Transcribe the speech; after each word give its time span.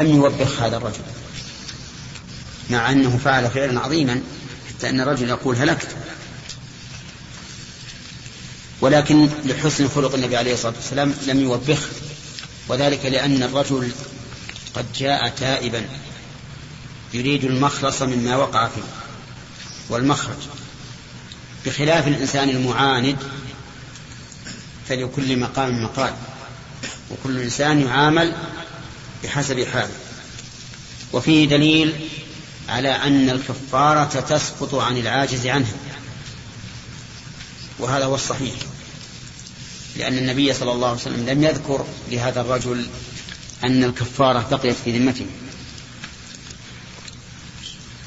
لم 0.00 0.16
يوبخ 0.16 0.62
هذا 0.62 0.76
الرجل. 0.76 1.00
مع 2.70 2.92
أنه 2.92 3.18
فعل 3.24 3.50
فعلا 3.50 3.80
عظيما 3.80 4.22
حتى 4.68 4.88
أن 4.88 5.00
الرجل 5.00 5.28
يقول 5.28 5.56
هلكت. 5.56 5.88
ولكن 8.80 9.28
لحسن 9.44 9.88
خلق 9.88 10.14
النبي 10.14 10.36
عليه 10.36 10.54
الصلاة 10.54 10.74
والسلام 10.76 11.14
لم 11.26 11.40
يوبخه 11.40 11.88
وذلك 12.68 13.06
لأن 13.06 13.42
الرجل 13.42 13.90
قد 14.74 14.86
جاء 14.92 15.28
تائبا. 15.28 15.88
يريد 17.14 17.44
المخلص 17.44 18.02
مما 18.02 18.36
وقع 18.36 18.68
فيه. 18.68 18.82
والمخرج. 19.88 20.36
بخلاف 21.66 22.08
الإنسان 22.08 22.48
المعاند 22.48 23.16
فلكل 24.88 25.38
مقام 25.38 25.84
مقال. 25.84 26.14
وكل 27.10 27.38
إنسان 27.38 27.80
يعامل 27.80 28.34
بحسب 29.24 29.64
حاله 29.64 29.94
وفيه 31.12 31.48
دليل 31.48 31.94
على 32.68 32.88
أن 32.88 33.30
الكفارة 33.30 34.20
تسقط 34.20 34.74
عن 34.74 34.96
العاجز 34.96 35.46
عنها. 35.46 35.72
وهذا 37.78 38.04
هو 38.04 38.14
الصحيح. 38.14 38.54
لأن 39.96 40.18
النبي 40.18 40.52
صلى 40.52 40.72
الله 40.72 40.88
عليه 40.88 41.00
وسلم 41.00 41.28
لم 41.28 41.44
يذكر 41.44 41.86
لهذا 42.10 42.40
الرجل 42.40 42.86
أن 43.64 43.84
الكفارة 43.84 44.46
بقيت 44.50 44.76
في 44.84 44.98
ذمته. 44.98 45.26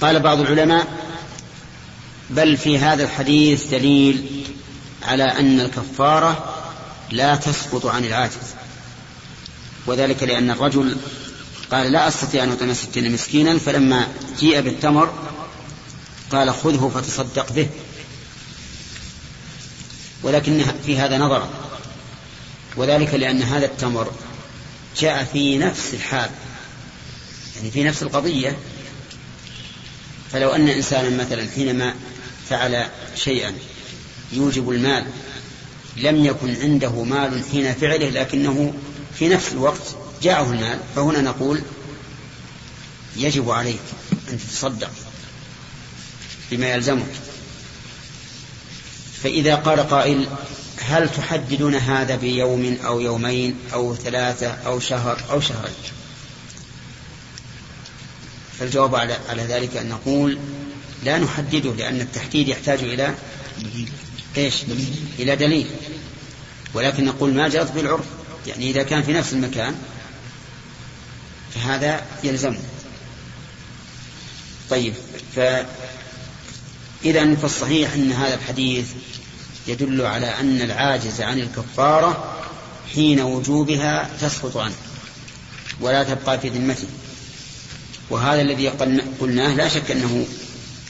قال 0.02 0.20
بعض 0.20 0.40
العلماء 0.40 0.88
بل 2.30 2.58
في 2.58 2.80
هذا 2.80 3.04
الحديث 3.04 3.66
دليل 3.68 4.46
على 5.04 5.24
أن 5.24 5.60
الكفارة 5.60 6.56
لا 7.12 7.36
تسقط 7.36 7.86
عن 7.86 8.06
العاجز. 8.06 8.56
وذلك 9.86 10.24
لأن 10.24 10.52
الرجل 10.52 10.98
قال 11.72 11.92
لا 11.92 12.08
أستطيع 12.08 12.44
أن 12.44 12.52
أطعم 12.52 12.74
ستين 12.74 13.12
مسكينا 13.12 13.58
فلما 13.58 14.08
جيء 14.40 14.62
بالتمر 14.62 15.14
قال 16.32 16.54
خذه 16.54 16.92
فتصدق 16.96 17.52
به. 17.54 17.68
ولكن 20.24 20.66
في 20.86 20.98
هذا 20.98 21.18
نظر. 21.18 21.50
وذلك 22.78 23.14
لأن 23.14 23.42
هذا 23.42 23.66
التمر 23.66 24.12
جاء 25.00 25.24
في 25.34 25.58
نفس 25.58 25.94
الحال 25.94 26.30
يعني 27.56 27.72
في 27.72 27.84
نفس 27.84 28.04
القضية. 28.04 28.58
فلو 30.32 30.50
أن 30.50 30.68
إنسانا 30.68 31.24
مثلا 31.24 31.48
حينما 31.56 31.94
فعل 32.50 32.88
شيئا 33.16 33.54
يوجب 34.32 34.70
المال 34.70 35.06
لم 35.98 36.26
يكن 36.26 36.56
عنده 36.62 37.04
مال 37.04 37.44
حين 37.52 37.74
فعله 37.74 38.10
لكنه 38.10 38.74
في 39.20 39.30
نفس 39.30 39.52
الوقت 39.52 39.96
جاءه 40.24 40.52
المال 40.52 40.80
فهنا 40.96 41.22
نقول 41.22 41.62
يجب 43.18 43.50
عليك 43.50 43.80
أن 44.30 44.40
تتصدق 44.40 44.92
بما 46.52 46.74
يلزمك. 46.74 47.12
فإذا 49.24 49.56
قال 49.56 49.90
قائل 49.90 50.28
هل 50.82 51.10
تحددون 51.10 51.76
هذا 51.76 52.16
بيوم 52.16 52.78
أو 52.86 53.00
يومين 53.00 53.56
أو 53.74 53.96
ثلاثة 53.96 54.48
أو 54.48 54.80
شهر 54.80 55.24
أو 55.32 55.42
شهرين؟ 55.42 55.74
فالجواب 58.60 58.96
على, 58.96 59.18
على 59.30 59.44
ذلك 59.44 59.78
أن 59.78 59.90
نقول 59.90 60.38
لا 61.04 61.18
نحدده 61.18 61.74
لأن 61.74 62.02
التحديد 62.02 62.48
يحتاج 62.48 62.80
إلى 62.80 63.16
إيش؟ 64.38 64.56
إلى 65.20 65.36
دليل. 65.36 65.68
ولكن 66.74 67.06
نقول 67.06 67.34
ما 67.34 67.48
جرت 67.48 67.72
بالعرف. 67.72 68.06
يعني 68.48 68.70
إذا 68.70 68.84
كان 68.84 69.04
في 69.04 69.14
نفس 69.14 69.34
المكان 69.34 69.76
فهذا 71.56 72.06
يلزمه 72.24 72.60
طيب 74.70 74.94
فإذا 75.36 75.66
فالصحيح 77.36 77.94
أن 77.94 78.12
هذا 78.12 78.34
الحديث 78.34 78.86
يدل 79.68 80.06
على 80.06 80.26
أن 80.26 80.62
العاجز 80.62 81.22
عن 81.22 81.40
الكفارة 81.40 82.38
حين 82.94 83.22
وجوبها 83.22 84.10
تسقط 84.22 84.58
عنه 84.58 84.76
ولا 85.80 86.04
تبقى 86.04 86.40
في 86.40 86.50
ذمته. 86.50 86.88
وهذا 88.10 88.42
الذي 88.42 88.68
قلناه 89.20 89.56
لا 89.56 89.68
شك 89.68 89.92
أنه 89.92 90.26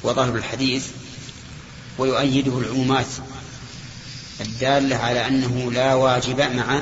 وظاهر 0.03 0.35
الحديث 0.35 0.85
ويؤيده 1.97 2.57
العمومات 2.57 3.06
الدالة 4.41 4.95
على 4.95 5.28
أنه 5.28 5.72
لا 5.72 5.94
واجب 5.94 6.41
مع 6.41 6.81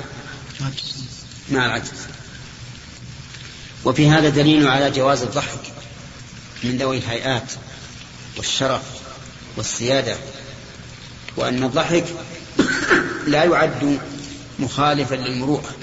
مع 1.51 1.65
العجز 1.65 1.91
وفي 3.85 4.09
هذا 4.09 4.29
دليل 4.29 4.67
على 4.67 4.91
جواز 4.91 5.21
الضحك 5.21 5.73
من 6.63 6.77
ذوي 6.77 6.97
الهيئات 6.97 7.51
والشرف 8.37 8.81
والسيادة 9.57 10.17
وأن 11.37 11.63
الضحك 11.63 12.05
لا 13.27 13.43
يعد 13.43 13.99
مخالفا 14.59 15.15
للمروءة. 15.15 15.75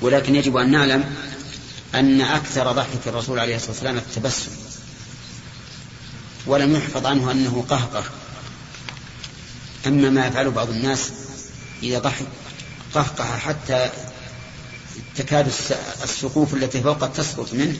ولكن 0.00 0.34
يجب 0.34 0.56
أن 0.56 0.70
نعلم 0.70 1.14
أن 1.94 2.20
أكثر 2.20 2.72
ضحك 2.72 3.06
الرسول 3.06 3.38
عليه 3.38 3.56
الصلاة 3.56 3.70
والسلام 3.70 3.96
التبسم. 3.96 4.50
ولم 6.46 6.76
يحفظ 6.76 7.06
عنه 7.06 7.30
أنه 7.30 7.64
قهقه. 7.68 8.04
أما 9.86 10.10
ما 10.10 10.26
يفعله 10.26 10.50
بعض 10.50 10.70
الناس 10.70 11.10
إذا 11.82 11.98
ضحك 11.98 12.26
قهقه 12.96 13.38
حتى 13.38 13.90
تكاد 15.16 15.46
السقوف 16.02 16.54
التي 16.54 16.80
فوق 16.80 17.12
تسقط 17.12 17.54
منه 17.54 17.78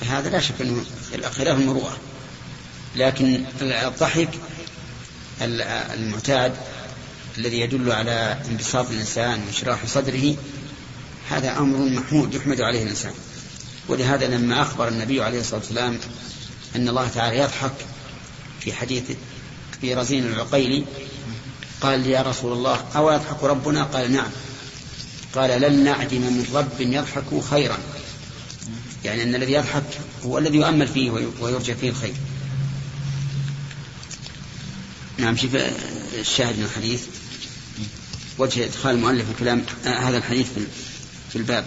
فهذا 0.00 0.30
لا 0.30 0.40
شك 0.40 0.60
أنه 0.60 0.84
خلاف 1.30 1.58
المروءة. 1.58 1.96
لكن 2.96 3.44
الضحك 3.60 4.28
المعتاد 5.94 6.52
الذي 7.38 7.60
يدل 7.60 7.92
على 7.92 8.38
انبساط 8.50 8.90
الإنسان 8.90 9.42
وانشراح 9.42 9.86
صدره 9.86 10.36
هذا 11.30 11.58
أمر 11.58 11.78
محمود 11.78 12.34
يحمد 12.34 12.60
عليه 12.60 12.82
الإنسان. 12.82 13.12
ولهذا 13.88 14.26
لما 14.26 14.62
أخبر 14.62 14.88
النبي 14.88 15.22
عليه 15.22 15.40
الصلاة 15.40 15.60
والسلام 15.60 15.98
أن 16.76 16.88
الله 16.88 17.08
تعالى 17.08 17.38
يضحك 17.38 17.72
في 18.60 18.72
حديث 18.72 19.02
في 19.80 19.94
رزين 19.94 20.26
العقيلي 20.26 20.84
قال 21.82 22.06
يا 22.06 22.22
رسول 22.22 22.52
الله 22.52 22.84
أو 22.96 23.10
يضحك 23.10 23.44
ربنا؟ 23.44 23.82
قال 23.82 24.12
نعم. 24.12 24.30
قال 25.34 25.60
لن 25.60 25.84
نعدم 25.84 26.20
من 26.20 26.46
رب 26.54 26.80
يضحك 26.80 27.44
خيرا. 27.50 27.78
يعني 29.04 29.22
أن 29.22 29.34
الذي 29.34 29.52
يضحك 29.52 29.82
هو 30.24 30.38
الذي 30.38 30.56
يؤمل 30.56 30.88
فيه 30.88 31.10
ويرجى 31.40 31.74
فيه 31.74 31.90
الخير. 31.90 32.14
نعم 35.18 35.36
شوف 35.36 35.50
الشاهد 36.18 36.58
من 36.58 36.64
الحديث. 36.64 37.02
وجه 38.38 38.64
إدخال 38.64 38.94
المؤلف 38.94 39.30
الكلام 39.30 39.64
آه 39.86 39.98
هذا 39.98 40.16
الحديث 40.16 40.46
في 41.30 41.36
الباب. 41.36 41.64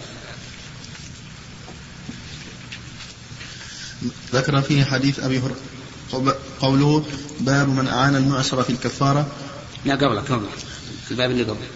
ذكر 4.32 4.62
فيه 4.62 4.84
حديث 4.84 5.20
أبي 5.20 5.38
هريرة 5.38 5.56
قوله 6.60 7.04
باب 7.40 7.68
من 7.68 7.88
أعان 7.88 8.16
المعسر 8.16 8.62
في 8.62 8.70
الكفارة 8.70 9.26
لا 9.86 9.94
قبله 9.94 10.20
قبله 10.20 10.48
الباب 11.10 11.30
اللي 11.30 11.42
قبله 11.42 11.66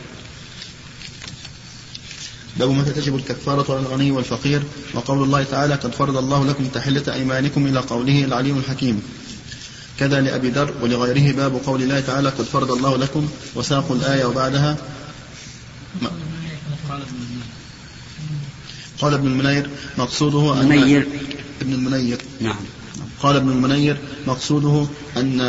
باب 2.56 2.70
متى 2.70 2.92
تجب 2.92 3.16
الكفارة 3.16 3.72
على 3.72 3.80
الغني 3.80 4.10
والفقير؟ 4.10 4.62
وقول 4.94 5.22
الله 5.22 5.42
تعالى 5.42 5.74
قد 5.74 5.94
فرض 5.94 6.16
الله 6.16 6.46
لكم 6.46 6.66
تحلة 6.66 7.14
أيمانكم 7.14 7.66
إلى 7.66 7.80
قوله 7.80 8.24
العليم 8.24 8.58
الحكيم. 8.58 9.02
كذا 9.98 10.20
لأبي 10.20 10.50
ذر 10.50 10.74
ولغيره 10.82 11.36
باب 11.36 11.60
قول 11.66 11.82
الله 11.82 12.00
تعالى 12.00 12.28
قد 12.28 12.44
فرض 12.44 12.70
الله 12.72 12.96
لكم 12.96 13.28
وساقوا 13.54 13.96
الآية 13.96 14.24
وبعدها. 14.24 14.76
قال 19.00 19.14
ابن 19.14 19.26
المنير 19.26 19.70
مقصوده 19.98 20.52
أن 20.52 20.72
المنير. 20.72 21.08
ابن 21.60 21.72
المنير. 21.72 22.18
نعم. 22.40 22.56
قال 23.22 23.36
ابن 23.36 23.48
المنير 23.48 23.96
مقصوده 24.26 24.86
أن 25.16 25.40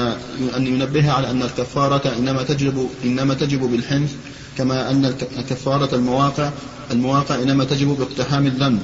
أن 0.57 0.67
ينبه 0.67 1.11
على 1.11 1.31
أن 1.31 1.41
الكفارة 1.41 2.17
إنما 2.17 2.43
تجب 2.43 2.89
إنما 3.03 3.33
تجب 3.33 3.59
بالحنث 3.59 4.11
كما 4.57 4.91
أن 4.91 5.13
كفارة 5.49 5.95
المواقع 5.95 6.49
المواقع 6.91 7.35
إنما 7.35 7.63
تجب 7.63 7.87
باقتحام 7.87 8.45
الذنب. 8.47 8.79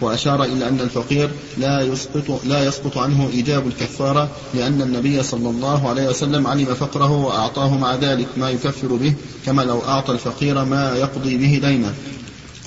وأشار 0.00 0.44
إلى 0.44 0.68
أن 0.68 0.80
الفقير 0.80 1.30
لا 1.58 1.80
يسقط 1.82 2.40
لا 2.44 2.64
يسقط 2.64 2.98
عنه 2.98 3.28
إيجاب 3.32 3.66
الكفارة 3.66 4.28
لأن 4.54 4.82
النبي 4.82 5.22
صلى 5.22 5.50
الله 5.50 5.88
عليه 5.88 6.08
وسلم 6.08 6.46
علم 6.46 6.74
فقره 6.74 7.10
وأعطاه 7.10 7.78
مع 7.78 7.94
ذلك 7.94 8.26
ما 8.36 8.50
يكفر 8.50 8.88
به 8.88 9.14
كما 9.46 9.62
لو 9.62 9.80
أعطى 9.80 10.12
الفقير 10.12 10.64
ما 10.64 10.96
يقضي 10.96 11.36
به 11.36 11.68
دينه. 11.68 11.94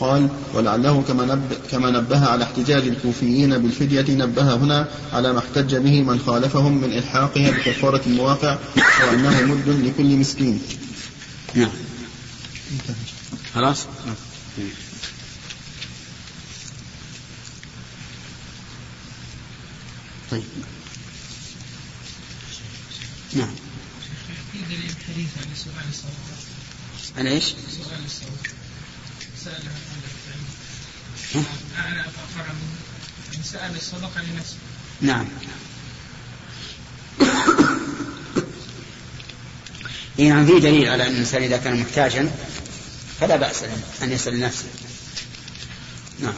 قال 0.01 0.29
ولعله 0.53 1.01
كما, 1.01 1.25
نب 1.25 1.53
كما 1.71 1.91
نبه 1.91 2.25
على 2.25 2.43
احتجاج 2.43 2.87
الكوفيين 2.87 3.57
بالفدية 3.57 4.05
نبه 4.09 4.55
هنا 4.55 4.87
على 5.13 5.33
ما 5.33 5.39
احتج 5.39 5.75
به 5.75 6.01
من 6.01 6.19
خالفهم 6.19 6.81
من 6.81 6.93
إلحاقها 6.93 7.51
بكفارة 7.51 8.01
المواقع 8.07 8.57
وأنه 8.77 9.41
مد 9.41 9.69
لكل 9.69 10.17
مسكين. 10.17 10.61
نعم. 11.55 11.71
خلاص؟ 13.53 13.85
طيب. 20.31 20.43
نعم. 23.33 23.49
في 24.51 24.57
دليل 24.69 24.91
حديث 25.07 25.29
عن 25.37 25.55
سؤال 25.55 25.89
الصواب. 25.89 26.13
عن 27.17 27.27
إيش؟ 27.27 27.43
سؤال 27.45 28.05
الصواب. 28.05 28.61
سأله 29.43 29.80
فرع 31.31 32.53
سأل 33.43 33.75
الصدقة 33.75 34.21
لنفسه 34.21 34.55
نعم. 35.01 35.27
إيه 40.19 40.29
نعم 40.29 40.45
في 40.45 40.59
دليل 40.59 40.89
على 40.89 41.07
أن 41.07 41.11
الإنسان 41.11 41.43
إذا 41.43 41.57
كان 41.57 41.79
محتاجا 41.81 42.31
فلا 43.19 43.35
بأس 43.35 43.63
أن 44.03 44.11
يسأل 44.11 44.33
لنفسه 44.33 44.65
نعم. 46.19 46.33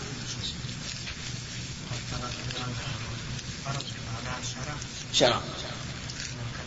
شرع. 5.13 5.41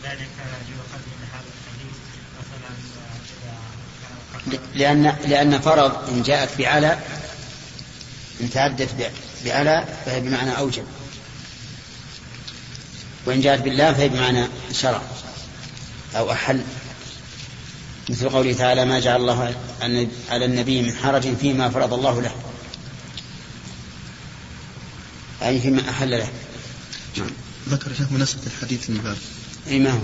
كذلك 0.03 0.29
يؤخذ 0.69 1.03
من 1.05 1.27
هذا 1.33 1.49
الحديث 1.57 1.97
مثلا 2.39 2.69
إذا 4.47 4.59
كان 4.59 4.59
لأن 4.75 5.15
لأن 5.27 5.59
فرض 5.59 6.09
إن 6.09 6.23
جاءت 6.23 6.57
بعلى 6.57 6.97
إن 8.41 8.49
تعدت 8.49 9.11
بعلى 9.45 9.85
فهي 10.05 10.21
بمعنى 10.21 10.57
أوجب. 10.57 10.83
وإن 13.25 13.41
جاءت 13.41 13.61
بالله 13.61 13.93
فهي 13.93 14.09
بمعنى 14.09 14.47
شرع 14.71 15.01
أو 16.15 16.31
أحل. 16.31 16.61
مثل 18.09 18.29
قوله 18.29 18.53
تعالى 18.53 18.85
ما 18.85 18.99
جعل 18.99 19.21
الله 19.21 19.55
على 20.29 20.45
النبي 20.45 20.81
من 20.81 20.95
حرج 20.95 21.35
فيما 21.35 21.69
فرض 21.69 21.93
الله 21.93 22.21
له. 22.21 22.35
أي 25.41 25.61
فيما 25.61 25.89
أحل 25.89 26.11
له. 26.11 26.29
نعم. 27.17 27.29
ذكر 27.69 27.93
شيخ 27.97 28.11
مناسبة 28.11 28.41
الحديث 28.47 28.89
للباب 28.89 29.17
أي 29.67 29.79
ما 29.79 29.91
هو؟ 29.91 29.99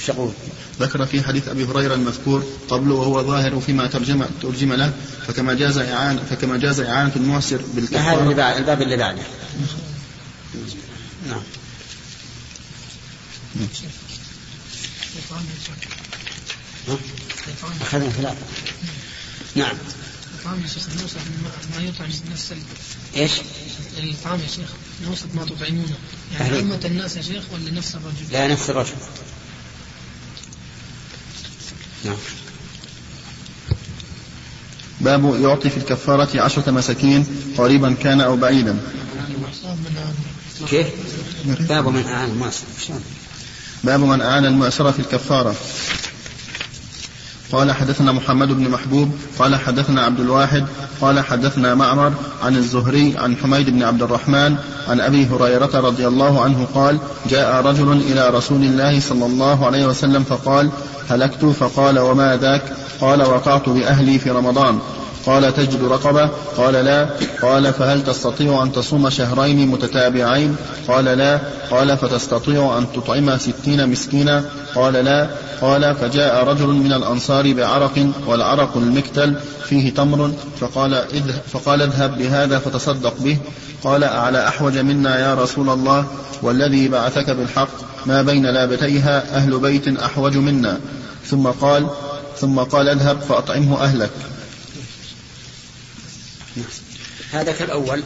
إيش 0.00 0.08
يقول؟ 0.08 0.32
ذكر 0.80 1.06
في 1.06 1.22
حديث 1.22 1.48
أبي 1.48 1.64
هريرة 1.64 1.94
المذكور 1.94 2.44
قبله 2.68 2.94
وهو 2.94 3.22
ظاهر 3.26 3.60
فيما 3.60 3.86
ترجم 3.86 4.24
ترجم 4.42 4.72
له 4.72 4.92
فكما 5.26 5.54
جاز 5.54 5.78
اعانه 5.78 6.22
فكما 6.30 6.56
جاز 6.56 6.80
إعانة 6.80 7.12
المعسر 7.16 7.60
لا 7.90 8.00
هذا 8.00 8.32
بعد 8.32 8.56
الباب 8.56 8.82
اللي 8.82 8.96
بعده 8.96 9.22
نعم 11.28 11.42
أخذنا 17.80 18.10
ثلاثة 18.10 18.36
نعم 19.54 19.76
الإطعام 20.34 20.60
يا 20.62 20.66
شيخ 20.66 20.88
نوصف 21.00 21.16
ما- 21.76 21.82
يطعم 21.82 22.10
ال- 22.52 23.20
إيش؟ 23.20 23.32
الإطعام 23.98 24.40
يا 24.40 24.46
شيخ 24.46 24.68
نوصف 25.08 25.34
ما 25.34 25.44
تطعمونه 25.44 25.94
يعني. 26.40 26.56
عامة 26.56 26.80
الناس 26.84 27.16
يا 27.16 27.22
شيخ 27.22 27.42
ولا 27.52 27.70
نفس 27.70 27.94
الرجل؟ 27.94 28.32
لا 28.32 28.48
نفس 28.48 28.70
الرجل 28.70 28.92
نعم 32.04 32.16
باب 35.00 35.40
يعطي 35.40 35.70
في 35.70 35.76
الكفارة 35.76 36.40
عشرة 36.40 36.70
مساكين 36.70 37.26
قريبا 37.58 37.94
كان 38.02 38.20
أو 38.20 38.36
بعيدا. 38.36 38.78
كيف؟ 40.68 40.86
باب 41.68 41.88
من 41.88 42.06
أعان 42.06 42.30
المعصر 42.30 42.64
شلون؟ 42.86 43.02
باب 43.84 44.00
من 44.00 44.20
أعان 44.20 44.44
في 44.90 44.98
الكفارة 44.98 45.54
قال 47.52 47.72
حدثنا 47.72 48.12
محمد 48.12 48.48
بن 48.48 48.68
محبوب 48.68 49.18
قال 49.38 49.56
حدثنا 49.56 50.02
عبد 50.02 50.20
الواحد 50.20 50.66
قال 51.00 51.20
حدثنا 51.20 51.74
معمر 51.74 52.12
عن 52.42 52.56
الزهري 52.56 53.16
عن 53.18 53.36
حميد 53.36 53.70
بن 53.70 53.82
عبد 53.82 54.02
الرحمن 54.02 54.56
عن 54.88 55.00
أبي 55.00 55.26
هريرة 55.26 55.70
رضي 55.74 56.06
الله 56.06 56.42
عنه 56.42 56.66
قال 56.74 56.98
جاء 57.30 57.66
رجل 57.66 57.92
إلى 57.92 58.28
رسول 58.28 58.62
الله 58.62 59.00
صلى 59.00 59.26
الله 59.26 59.66
عليه 59.66 59.86
وسلم 59.86 60.24
فقال 60.24 60.70
هلكت؟ 61.10 61.44
فقال 61.44 61.98
وما 61.98 62.36
ذاك؟ 62.36 62.62
قال 63.00 63.22
وقعت 63.22 63.68
بأهلي 63.68 64.18
في 64.18 64.30
رمضان. 64.30 64.78
قال 65.26 65.54
تجد 65.54 65.84
رقبة؟ 65.84 66.30
قال 66.56 66.74
لا. 66.74 67.08
قال 67.42 67.72
فهل 67.72 68.04
تستطيع 68.04 68.62
أن 68.62 68.72
تصوم 68.72 69.10
شهرين 69.10 69.68
متتابعين؟ 69.68 70.56
قال 70.88 71.04
لا. 71.04 71.40
قال 71.70 71.96
فتستطيع 71.96 72.78
أن 72.78 72.86
تطعم 72.92 73.38
ستين 73.38 73.88
مسكينا؟ 73.88 74.44
قال 74.74 74.92
لا. 74.92 75.30
قال 75.60 75.94
فجاء 75.94 76.44
رجل 76.44 76.66
من 76.66 76.92
الأنصار 76.92 77.52
بعرق 77.52 78.12
والعرق 78.26 78.76
المكتل 78.76 79.34
فيه 79.64 79.94
تمر 79.94 80.32
فقال 80.60 80.94
اذهب, 80.94 81.40
فقال 81.52 81.82
اذهب 81.82 82.18
بهذا 82.18 82.58
فتصدق 82.58 83.14
به. 83.18 83.38
قال 83.84 84.04
أعلى 84.04 84.48
أحوج 84.48 84.78
منا 84.78 85.18
يا 85.20 85.34
رسول 85.34 85.68
الله؟ 85.70 86.04
والذي 86.42 86.88
بعثك 86.88 87.30
بالحق 87.30 87.68
ما 88.06 88.22
بين 88.22 88.46
لابتيها 88.46 89.36
أهل 89.36 89.58
بيت 89.58 89.88
أحوج 89.88 90.36
منا. 90.36 90.78
ثم 91.26 91.46
قال 91.46 91.86
ثم 92.36 92.58
قال 92.58 92.88
اذهب 92.88 93.20
فأطعمه 93.20 93.84
أهلك. 93.84 94.10
هذا 97.32 97.52
كالأول. 97.52 98.02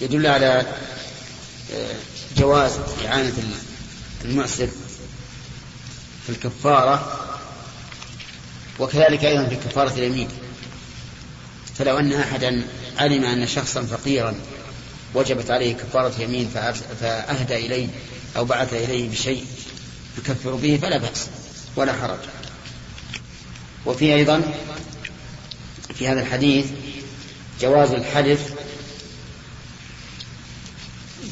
يدل 0.00 0.26
على 0.26 0.66
آه، 1.74 1.94
جواز 2.36 2.72
إعانة 3.06 3.32
المعسر 4.24 4.68
في 6.26 6.28
الكفارة 6.28 7.20
وكذلك 8.78 9.24
أيضا 9.24 9.46
في 9.46 9.56
كفارة 9.56 9.92
اليمين. 9.92 10.28
فلو 11.78 11.98
أن 11.98 12.12
أحدا 12.12 12.62
علم 12.98 13.24
أن 13.24 13.46
شخصا 13.46 13.82
فقيرا 13.82 14.34
وجبت 15.14 15.50
عليه 15.50 15.74
كفارة 15.74 16.22
يمين 16.22 16.50
فأهدى 17.00 17.56
إليه 17.66 17.88
أو 18.36 18.44
بعث 18.44 18.72
إليه 18.72 19.10
بشيء 19.10 19.46
يكفر 20.18 20.54
به 20.54 20.78
فلا 20.82 20.98
بأس 20.98 21.26
ولا 21.76 21.92
حرج. 21.92 22.18
وفي 23.86 24.14
أيضا 24.14 24.42
في 25.98 26.08
هذا 26.08 26.20
الحديث 26.20 26.66
جواز 27.60 27.90
الحلف 27.90 28.54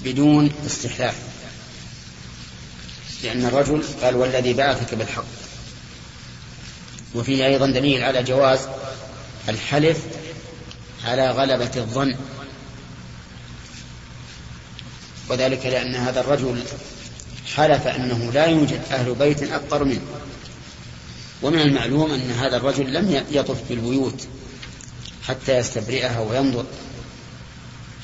بدون 0.05 0.53
استحلاف 0.67 1.15
لأن 3.23 3.45
الرجل 3.45 3.83
قال 4.03 4.17
والذي 4.17 4.53
بعثك 4.53 4.95
بالحق. 4.95 5.25
وفيه 7.15 7.47
أيضا 7.47 7.67
دليل 7.67 8.03
على 8.03 8.23
جواز 8.23 8.61
الحلف 9.49 9.99
على 11.05 11.31
غلبة 11.31 11.71
الظن. 11.77 12.17
وذلك 15.29 15.67
لأن 15.67 15.95
هذا 15.95 16.21
الرجل 16.21 16.63
حلف 17.55 17.87
أنه 17.87 18.33
لا 18.33 18.47
يوجد 18.47 18.81
أهل 18.91 19.15
بيت 19.15 19.43
أفقر 19.43 19.85
منه. 19.85 20.03
ومن 21.43 21.61
المعلوم 21.61 22.13
أن 22.13 22.31
هذا 22.31 22.57
الرجل 22.57 22.93
لم 22.93 23.25
يطف 23.31 23.69
بالبيوت. 23.69 24.27
حتى 25.29 25.57
يستبرئها 25.57 26.21
وينظر 26.21 26.65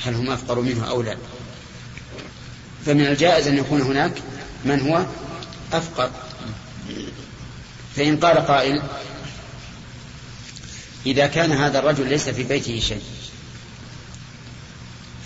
هل 0.05 0.15
هم 0.15 0.31
أفقر 0.31 0.61
منه 0.61 0.89
أو 0.89 1.03
لا. 1.03 1.17
فمن 2.87 3.07
الجائز 3.07 3.47
أن 3.47 3.59
يكون 3.59 3.81
هناك 3.81 4.13
من 4.65 4.81
هو 4.81 5.07
أفقر. 5.73 6.11
فإن 7.97 8.17
قال 8.17 8.39
قائل 8.39 8.83
إذا 11.07 11.27
كان 11.27 11.53
هذا 11.53 11.79
الرجل 11.79 12.09
ليس 12.09 12.29
في 12.29 12.43
بيته 12.43 12.81
شيء 12.81 13.03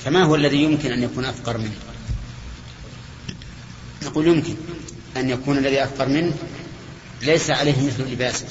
فما 0.05 0.23
هو 0.23 0.35
الذي 0.35 0.63
يمكن 0.63 0.93
أن 0.93 1.03
يكون 1.03 1.25
أفقر 1.25 1.59
منه؟ 1.59 1.77
نقول 4.03 4.27
يمكن 4.27 4.55
أن 5.17 5.31
يكون 5.31 5.59
الذي 5.59 5.85
أفقر 5.85 6.09
منه 6.09 6.35
ليس 7.23 7.51
عليه 7.51 7.87
مثل 7.87 8.03
لباسه 8.13 8.47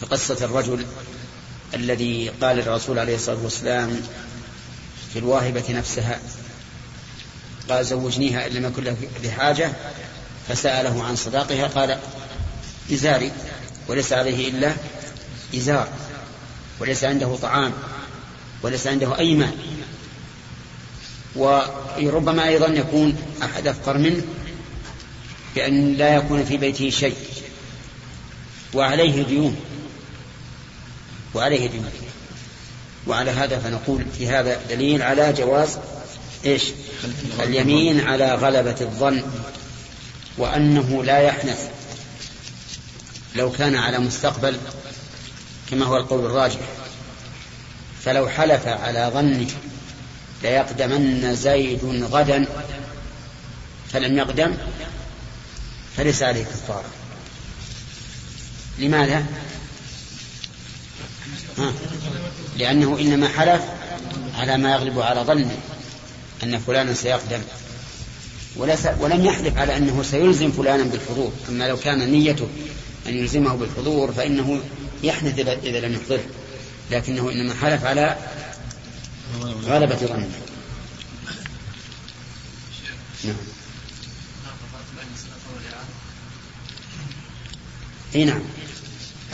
كقصة 0.00 0.44
الرجل 0.44 0.86
الذي 1.74 2.32
قال 2.40 2.58
الرسول 2.58 2.98
عليه 2.98 3.14
الصلاة 3.14 3.38
والسلام 3.42 4.00
في 5.12 5.18
الواهبة 5.18 5.64
نفسها 5.70 6.20
قال 7.68 7.86
زوجنيها 7.86 8.46
إن 8.46 8.52
لم 8.52 8.64
يكن 8.64 8.96
بحاجة 9.24 9.72
فسأله 10.48 11.04
عن 11.04 11.16
صداقها 11.16 11.66
قال 11.66 11.98
إزاري 12.92 13.32
وليس 13.88 14.12
عليه 14.12 14.48
إلا 14.48 14.72
إزار 15.54 15.88
وليس 16.80 17.04
عنده 17.04 17.36
طعام 17.42 17.72
وليس 18.62 18.86
عنده 18.86 19.18
أي 19.18 19.34
مال. 19.34 19.54
وربما 21.34 22.48
أيضا 22.48 22.66
يكون 22.66 23.16
أحد 23.42 23.66
أفقر 23.66 23.98
منه 23.98 24.22
بأن 25.54 25.92
لا 25.94 26.14
يكون 26.14 26.44
في 26.44 26.56
بيته 26.56 26.90
شيء 26.90 27.16
وعليه 28.74 29.22
ديون. 29.22 29.56
وعليه 31.34 31.66
ديون 31.66 31.90
وعلى 33.06 33.30
هذا 33.30 33.58
فنقول 33.58 34.04
في 34.18 34.28
هذا 34.28 34.60
دليل 34.70 35.02
على 35.02 35.32
جواز 35.32 35.78
إيش؟ 36.44 36.62
اليمين 37.40 38.00
على 38.00 38.34
غلبة 38.34 38.76
الظن 38.80 39.22
وأنه 40.38 41.04
لا 41.04 41.18
يحنث. 41.18 41.68
لو 43.34 43.52
كان 43.52 43.74
على 43.74 43.98
مستقبل 43.98 44.58
كما 45.70 45.86
هو 45.86 45.96
القول 45.96 46.24
الراجح 46.24 46.60
فلو 48.04 48.28
حلف 48.28 48.66
على 48.66 49.10
ظنه 49.14 49.50
ليقدمن 50.42 51.36
زيد 51.36 51.84
غدا 51.84 52.46
فلم 53.92 54.18
يقدم 54.18 54.54
فليس 55.96 56.22
عليه 56.22 56.44
كفارة. 56.44 56.90
لماذا؟ 58.78 59.26
لأنه 62.58 62.98
إنما 63.00 63.28
حلف 63.28 63.62
على 64.34 64.56
ما 64.56 64.72
يغلب 64.72 65.00
على 65.00 65.20
ظنه 65.20 65.56
أن 66.42 66.58
فلانا 66.58 66.94
سيقدم. 66.94 67.40
ولم 69.00 69.24
يحلف 69.24 69.58
على 69.58 69.76
أنه 69.76 70.02
سيلزم 70.02 70.52
فلانا 70.52 70.82
بالحضور. 70.82 71.32
أما 71.48 71.68
لو 71.68 71.76
كان 71.76 72.10
نيته 72.10 72.48
أن 73.06 73.14
يلزمه 73.14 73.54
بالحضور 73.54 74.12
فإنه 74.12 74.60
يحنث 75.02 75.38
إذا 75.38 75.80
لم 75.80 75.94
يحضره 75.94 76.24
لكنه 76.90 77.30
إنما 77.30 77.54
حلف 77.54 77.84
على 77.84 78.16
غلبة 79.64 79.96
ظنه. 79.96 80.30
نعم. 83.24 83.36
إي 88.14 88.24
نعم. 88.24 88.42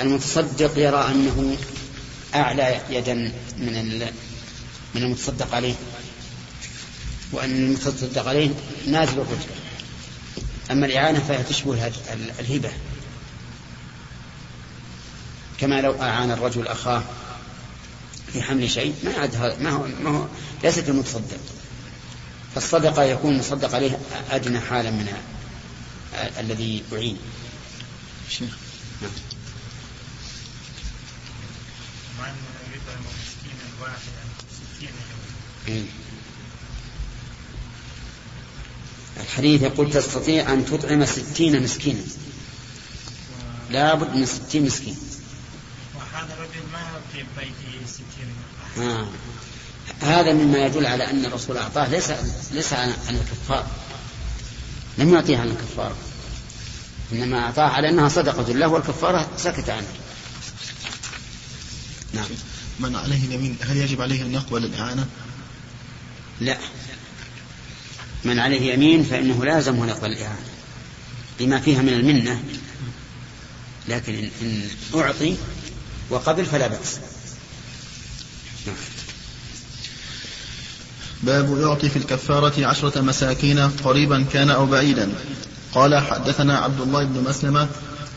المتصدق 0.01 0.79
يرى 0.79 1.09
أنه 1.11 1.57
أعلى 2.35 2.81
يدا 2.91 3.15
من 3.59 4.13
من 4.95 5.03
المتصدق 5.03 5.55
عليه. 5.55 5.75
وأن 7.33 7.51
المتصدق 7.51 8.29
عليه 8.29 8.51
نازل 8.87 9.13
الرتبه 9.13 9.55
أما 10.71 10.87
الإعانة 10.87 11.19
فهي 11.19 11.43
تشبه 11.43 11.93
الهبة. 12.41 12.71
كما 15.61 15.81
لو 15.81 16.03
أعان 16.03 16.31
الرجل 16.31 16.69
أخاه 16.69 17.03
في 18.33 18.43
حمل 18.43 18.71
شيء 18.71 18.95
ما 19.05 19.13
عاد 19.19 19.63
ما 19.63 19.71
هو 19.71 19.87
ما 20.03 20.11
هو 20.11 20.27
ليست 20.65 20.89
المتصدق. 20.89 21.41
فالصدقه 22.55 23.03
يكون 23.03 23.35
المصدق 23.35 23.75
عليه 23.75 23.99
أدنى 24.31 24.61
حالا 24.61 24.91
من 24.91 25.13
الذي 26.39 26.83
اعين 26.93 27.19
شيخ. 28.29 28.57
نعم. 29.03 29.11
الحديث 39.21 39.63
يقول 39.63 39.91
تستطيع 39.91 40.53
أن 40.53 40.67
تطعم 40.67 41.05
ستين 41.05 41.63
مسكينا. 41.63 42.01
لابد 43.71 44.17
من 44.17 44.27
ستين 44.27 44.65
مسكين. 44.67 44.97
وهذا 45.95 46.35
الرجل 46.35 46.73
ما 46.73 47.01
في 47.13 47.19
بيته 47.19 47.87
ستين. 47.87 48.85
آه. 48.85 49.09
هذا 50.01 50.33
مما 50.33 50.59
يدل 50.59 50.87
على 50.87 51.11
أن 51.11 51.25
الرسول 51.25 51.57
أعطاه 51.57 51.89
ليس 51.89 52.11
ليس 52.53 52.73
عن 52.73 52.95
الكفار. 53.11 53.67
لم 54.99 55.15
يعطيه 55.15 55.39
عن 55.39 55.49
الكفار. 55.49 55.93
إنما 57.13 57.39
أعطاه 57.39 57.69
على 57.69 57.89
أنها 57.89 58.09
صدقة 58.09 58.53
له 58.53 58.69
والكفارة 58.69 59.29
سكت 59.37 59.71
عنه. 59.71 59.89
نعم. 62.13 62.29
من 62.81 62.97
عليه 62.97 63.25
اليمين 63.25 63.57
هل 63.61 63.77
يجب 63.77 64.03
عليه 64.03 64.23
أن 64.23 64.35
يقبل 64.35 64.65
الإعانة؟ 64.65 65.07
لا. 66.41 66.59
من 68.25 68.39
عليه 68.39 68.73
يمين 68.73 69.03
فإنه 69.05 69.45
لازم 69.45 69.83
أن 69.83 69.89
يقبل 69.89 70.13
الإعانة. 70.13 70.47
لما 71.41 71.61
فيها 71.61 71.83
من 71.83 71.93
المنة. 71.93 72.43
لكن 73.89 74.31
إن 74.43 74.63
أعطي 74.95 75.37
وقبل 76.11 76.47
فلا 76.47 76.67
بأس. 76.67 76.99
نعم. 78.67 78.77
باب 81.23 81.59
يعطي 81.61 81.89
في 81.89 81.97
الكفارة 81.97 82.67
عشرة 82.67 83.01
مساكين 83.01 83.59
قريبا 83.59 84.27
كان 84.33 84.51
أو 84.51 84.67
بعيدا. 84.67 85.13
قال 85.73 85.99
حدثنا 85.99 86.59
عبد 86.59 86.81
الله 86.81 87.05
بن 87.05 87.25
مسلمة 87.29 87.69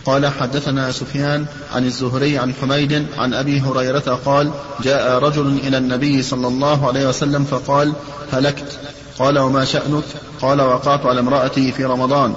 قال 0.05 0.27
حدثنا 0.27 0.91
سفيان 0.91 1.45
عن 1.71 1.85
الزهري 1.85 2.37
عن 2.37 2.53
حميد 2.53 3.05
عن 3.17 3.33
أبي 3.33 3.61
هريرة 3.61 4.19
قال 4.25 4.51
جاء 4.83 5.19
رجل 5.19 5.47
إلى 5.47 5.77
النبي 5.77 6.21
صلى 6.21 6.47
الله 6.47 6.87
عليه 6.87 7.07
وسلم 7.09 7.43
فقال 7.43 7.93
هلكت. 8.31 8.79
قال 9.19 9.39
وما 9.39 9.65
شأنك؟ 9.65 10.03
قال 10.41 10.61
وقعت 10.61 11.05
على 11.05 11.19
امرأتي 11.19 11.71
في 11.71 11.85
رمضان. 11.85 12.35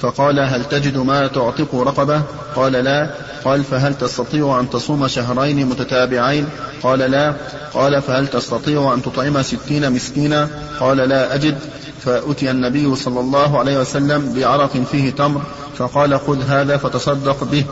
فقال 0.00 0.40
هل 0.40 0.64
تجد 0.64 0.96
ما 0.96 1.26
تعتق 1.26 1.74
رقبة؟ 1.74 2.22
قال 2.56 2.72
لا. 2.72 3.10
قال 3.44 3.64
فهل 3.64 3.94
تستطيع 3.94 4.60
أن 4.60 4.70
تصوم 4.70 5.08
شهرين 5.08 5.66
متتابعين؟ 5.66 6.48
قال 6.82 6.98
لا. 6.98 7.34
قال 7.74 8.02
فهل 8.02 8.26
تستطيع 8.26 8.94
أن 8.94 9.02
تطعم 9.02 9.42
ستين 9.42 9.92
مسكينا؟ 9.92 10.48
قال 10.80 10.96
لا 10.96 11.34
أجد. 11.34 11.58
فأتي 12.04 12.50
النبي 12.50 12.96
صلى 12.96 13.20
الله 13.20 13.58
عليه 13.58 13.80
وسلم 13.80 14.32
بعرق 14.32 14.76
فيه 14.92 15.10
تمر 15.10 15.42
فقال 15.78 16.20
خذ 16.20 16.42
هذا 16.42 16.76
فتصدق 16.76 17.44
به. 17.44 17.64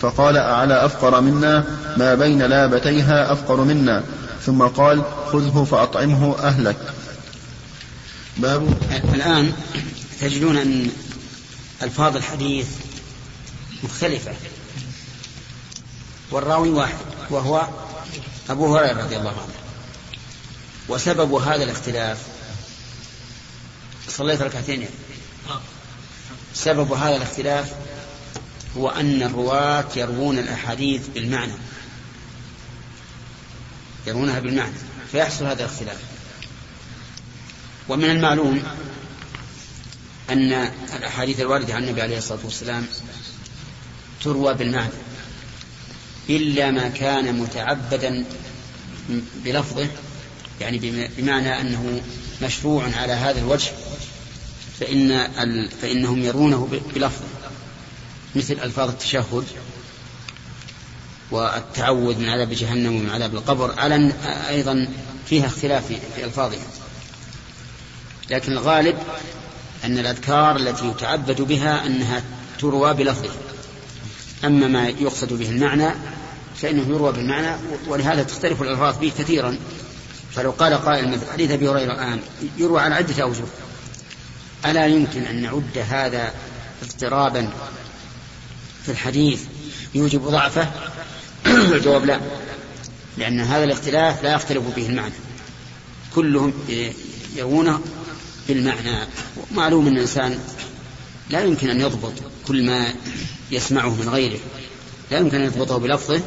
فقال 0.00 0.36
أعلى 0.36 0.84
أفقر 0.84 1.20
منا؟ 1.20 1.64
ما 1.96 2.14
بين 2.14 2.42
لابتيها 2.42 3.32
أفقر 3.32 3.60
منا. 3.60 4.02
ثم 4.46 4.62
قال 4.62 5.02
خذه 5.32 5.66
فأطعمه 5.70 6.34
أهلك. 6.42 6.76
باب 8.36 8.74
الآن 9.14 9.52
تجدون 10.20 10.56
أن 10.56 10.88
ألفاظ 11.82 12.16
الحديث 12.16 12.66
مختلفة. 13.82 14.34
والراوي 16.30 16.70
واحد 16.70 16.96
وهو 17.30 17.68
أبو 18.50 18.76
هريرة 18.76 19.02
رضي 19.02 19.16
الله 19.16 19.30
عنه. 19.30 19.54
وسبب 20.88 21.34
هذا 21.34 21.64
الاختلاف 21.64 22.18
صليت 24.08 24.42
ركعتين. 24.42 24.88
سبب 26.54 26.92
هذا 26.92 27.16
الاختلاف 27.16 27.74
هو 28.76 28.88
أن 28.88 29.22
الرواة 29.22 29.88
يروون 29.96 30.38
الأحاديث 30.38 31.08
بالمعنى. 31.08 31.52
يرونها 34.06 34.40
بالمعنى 34.40 34.74
فيحصل 35.12 35.46
هذا 35.46 35.64
الاختلاف. 35.64 35.98
ومن 37.88 38.10
المعلوم 38.10 38.62
أن 40.30 40.52
الأحاديث 40.96 41.40
الواردة 41.40 41.74
عن 41.74 41.84
النبي 41.84 42.02
عليه 42.02 42.18
الصلاة 42.18 42.40
والسلام 42.44 42.86
تروى 44.24 44.54
بالمعنى 44.54 44.92
إلا 46.30 46.70
ما 46.70 46.88
كان 46.88 47.34
متعبدا 47.34 48.24
بلفظه 49.44 49.86
يعني 50.60 51.08
بمعنى 51.18 51.60
أنه 51.60 52.00
مشروع 52.42 52.84
على 52.96 53.12
هذا 53.12 53.40
الوجه 53.40 53.70
فإن 54.80 55.10
ال... 55.10 55.70
فإنهم 55.82 56.22
يرونه 56.22 56.80
بلفظه 56.94 57.24
مثل 58.34 58.54
ألفاظ 58.54 58.88
التشهد 58.88 59.44
والتعوذ 61.30 62.18
من 62.18 62.28
عذاب 62.28 62.52
جهنم 62.52 62.96
ومن 62.96 63.10
عذاب 63.10 63.34
القبر 63.34 63.80
على 63.80 64.12
أيضا 64.48 64.88
فيها 65.26 65.46
اختلاف 65.46 65.86
في 65.86 66.24
ألفاظها. 66.24 66.66
لكن 68.30 68.52
الغالب 68.52 68.98
أن 69.84 69.98
الأذكار 69.98 70.56
التي 70.56 70.88
يتعبد 70.88 71.40
بها 71.40 71.86
أنها 71.86 72.22
تروى 72.60 72.94
بلفظها 72.94 73.36
أما 74.44 74.68
ما 74.68 74.88
يقصد 74.88 75.32
به 75.32 75.50
المعنى 75.50 75.94
فإنه 76.56 76.88
يروى 76.88 77.12
بالمعنى 77.12 77.56
ولهذا 77.86 78.22
تختلف 78.22 78.62
الألفاظ 78.62 78.98
به 78.98 79.12
كثيرا. 79.18 79.56
فلو 80.34 80.50
قال 80.50 80.74
قائل 80.74 81.08
مثل 81.08 81.32
حديث 81.32 81.50
أبي 81.50 81.68
هريرة 81.68 81.92
الآن 81.92 82.20
يروى 82.58 82.80
على 82.80 82.94
عدة 82.94 83.22
أوجه. 83.22 83.44
ألا 84.66 84.86
يمكن 84.86 85.22
أن 85.22 85.42
نعد 85.42 85.84
هذا 85.90 86.32
اضطرابا 86.82 87.50
في 88.82 88.92
الحديث 88.92 89.40
يوجب 89.94 90.22
ضعفه؟ 90.22 90.68
الجواب 91.74 92.04
لا. 92.04 92.20
لأن 93.18 93.40
هذا 93.40 93.64
الاختلاف 93.64 94.22
لا 94.22 94.34
يختلف 94.34 94.62
به 94.76 94.86
المعنى. 94.86 95.14
كلهم 96.14 96.52
يرونه 97.36 97.80
بالمعنى. 98.48 99.06
معلوم 99.54 99.86
أن 99.86 99.96
الإنسان 99.96 100.38
لا 101.30 101.44
يمكن 101.44 101.70
أن 101.70 101.80
يضبط 101.80 102.12
كل 102.46 102.66
ما 102.66 102.94
يسمعه 103.50 103.94
من 103.94 104.08
غيره. 104.08 104.40
لا 105.10 105.18
يمكن 105.18 105.36
أن 105.36 105.44
يضبطه 105.44 105.78
بلفظه 105.78 106.22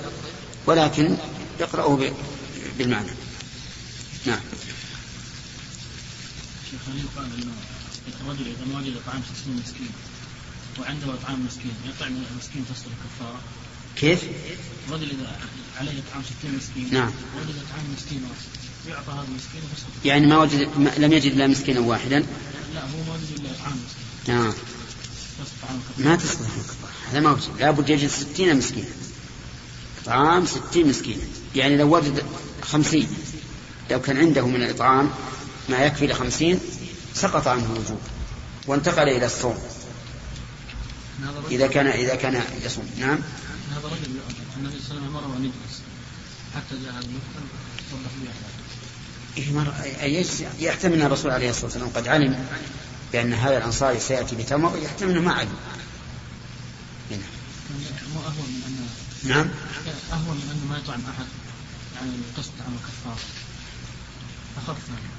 ولكن 0.66 1.18
يقرأه 1.60 2.12
بالمعنى. 2.78 3.12
نعم. 4.26 4.40
شيخ 6.72 6.82
هل 6.88 7.00
يقال 7.00 7.26
أن 7.26 7.52
الرجل 8.22 8.46
إذا 8.48 8.78
وجد 8.78 8.96
طعام 9.06 9.22
ستين 9.42 9.56
مسكين 9.64 9.92
وعنده 10.80 11.16
طعام 11.24 11.46
مسكين 11.46 11.72
يطعم 11.90 12.14
المسكين 12.32 12.66
تصل 12.66 12.86
الكفارة 12.86 13.42
كيف؟ 13.96 14.24
الرجل 14.88 15.10
إذا 15.10 15.40
عليه 15.80 16.02
طعام 16.12 16.24
ستين 16.24 16.56
مسكين 16.58 16.94
نعم. 16.94 17.12
وجد 17.38 17.56
طعام 17.72 17.86
مسكين 17.98 18.22
المسكين 18.88 19.62
يعني 20.06 20.28
ما 20.28 20.38
وجد 20.38 20.70
ما 20.78 20.90
لم 20.98 21.14
يجد 21.14 21.32
إلا 21.32 21.48
مسكينا 21.48 21.80
واحدا. 21.80 22.20
لا 22.74 22.82
هو 22.82 23.04
ما 23.08 23.14
وجد 23.14 23.40
إلا 23.40 23.50
طعام 23.60 23.80
مسكين. 23.86 24.36
آه. 24.36 24.54
ما 25.98 26.16
تصلح. 26.16 26.50
هذا 27.12 27.20
ما 27.20 27.32
وجد. 27.32 27.50
لابد 27.60 27.90
يجد 27.90 28.10
ستين 28.10 28.58
مسكينا 28.58 28.88
طعام 30.06 30.46
ستين 30.46 30.88
مسكينا 30.88 31.24
يعني 31.56 31.78
لو 31.78 31.96
وجد 31.96 32.24
خمسين 32.62 33.08
لو 33.92 34.02
كان 34.02 34.18
عنده 34.18 34.48
من 34.48 34.64
الإطعام 34.64 35.10
ما 35.70 35.86
يكفي 35.86 36.08
لخمسين 36.08 36.60
سقط 37.14 37.48
عنه 37.48 37.66
الوجوب 37.66 38.00
وانتقل 38.68 39.10
إلى 39.10 39.26
الصوم. 39.26 39.58
إذا 41.52 41.68
كان 41.68 41.88
إذا 41.88 42.16
كان 42.16 42.44
يصوم. 42.66 42.90
نعم. 43.00 43.20
هذا 43.72 43.88
رجل 43.88 44.20
النبي 44.58 44.76
صلى 44.88 44.98
الله 44.98 45.08
عليه 45.08 45.08
وسلم 45.08 45.18
أمره 45.18 45.38
أن 45.38 45.44
يجلس. 45.46 45.82
حتى 46.56 46.76
جاء 46.84 46.94
هذا 46.94 47.08
إيه 49.38 50.26
يحتمل 50.60 50.94
أن 50.94 51.02
الرسول 51.02 51.32
عليه 51.32 51.50
الصلاة 51.50 51.66
والسلام 51.66 51.90
قد 51.90 52.08
علم 52.08 52.46
بأن 53.14 53.34
هذا 53.34 53.58
الأنصاري 53.58 54.00
سيأتي 54.00 54.36
بتمر 54.36 54.78
يحتمل 54.78 55.12
أنه 55.12 55.22
ما 55.22 55.34
علم. 55.34 55.56
مو 58.14 58.20
اهون 58.20 58.50
من 58.50 58.64
انه 58.68 59.36
نعم. 59.36 59.50
أهون 60.14 60.36
من 60.36 60.52
أنه 60.52 60.72
ما 60.72 60.78
يطعم 60.78 61.02
أحد 61.10 61.26
يعني 61.96 62.12
القسط 62.16 62.52
عن 62.68 62.74
الكفار. 62.74 63.18
أخف. 64.58 64.90
يعني. 64.90 65.12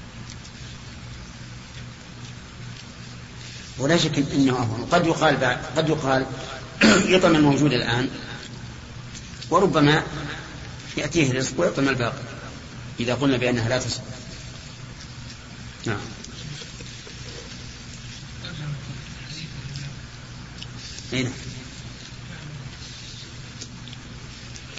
ولا 3.77 3.97
شك 3.97 4.17
إنه 4.33 4.57
أهون. 4.57 4.87
قد 4.91 5.05
يقال 5.07 5.37
بعد 5.37 5.57
قد 5.77 5.89
يقال 5.89 6.25
يطعم 7.15 7.35
الموجود 7.35 7.73
الآن 7.73 8.09
وربما 9.49 10.03
يأتيه 10.97 11.33
رزق 11.33 11.59
ويطعم 11.59 11.89
الباقي. 11.89 12.42
إذا 12.99 13.15
قلنا 13.15 13.37
بأنها 13.37 13.69
لا 13.69 13.79
تصح 13.79 14.01
نعم. 15.85 15.97
أي 21.13 21.23
نعم. 21.23 21.33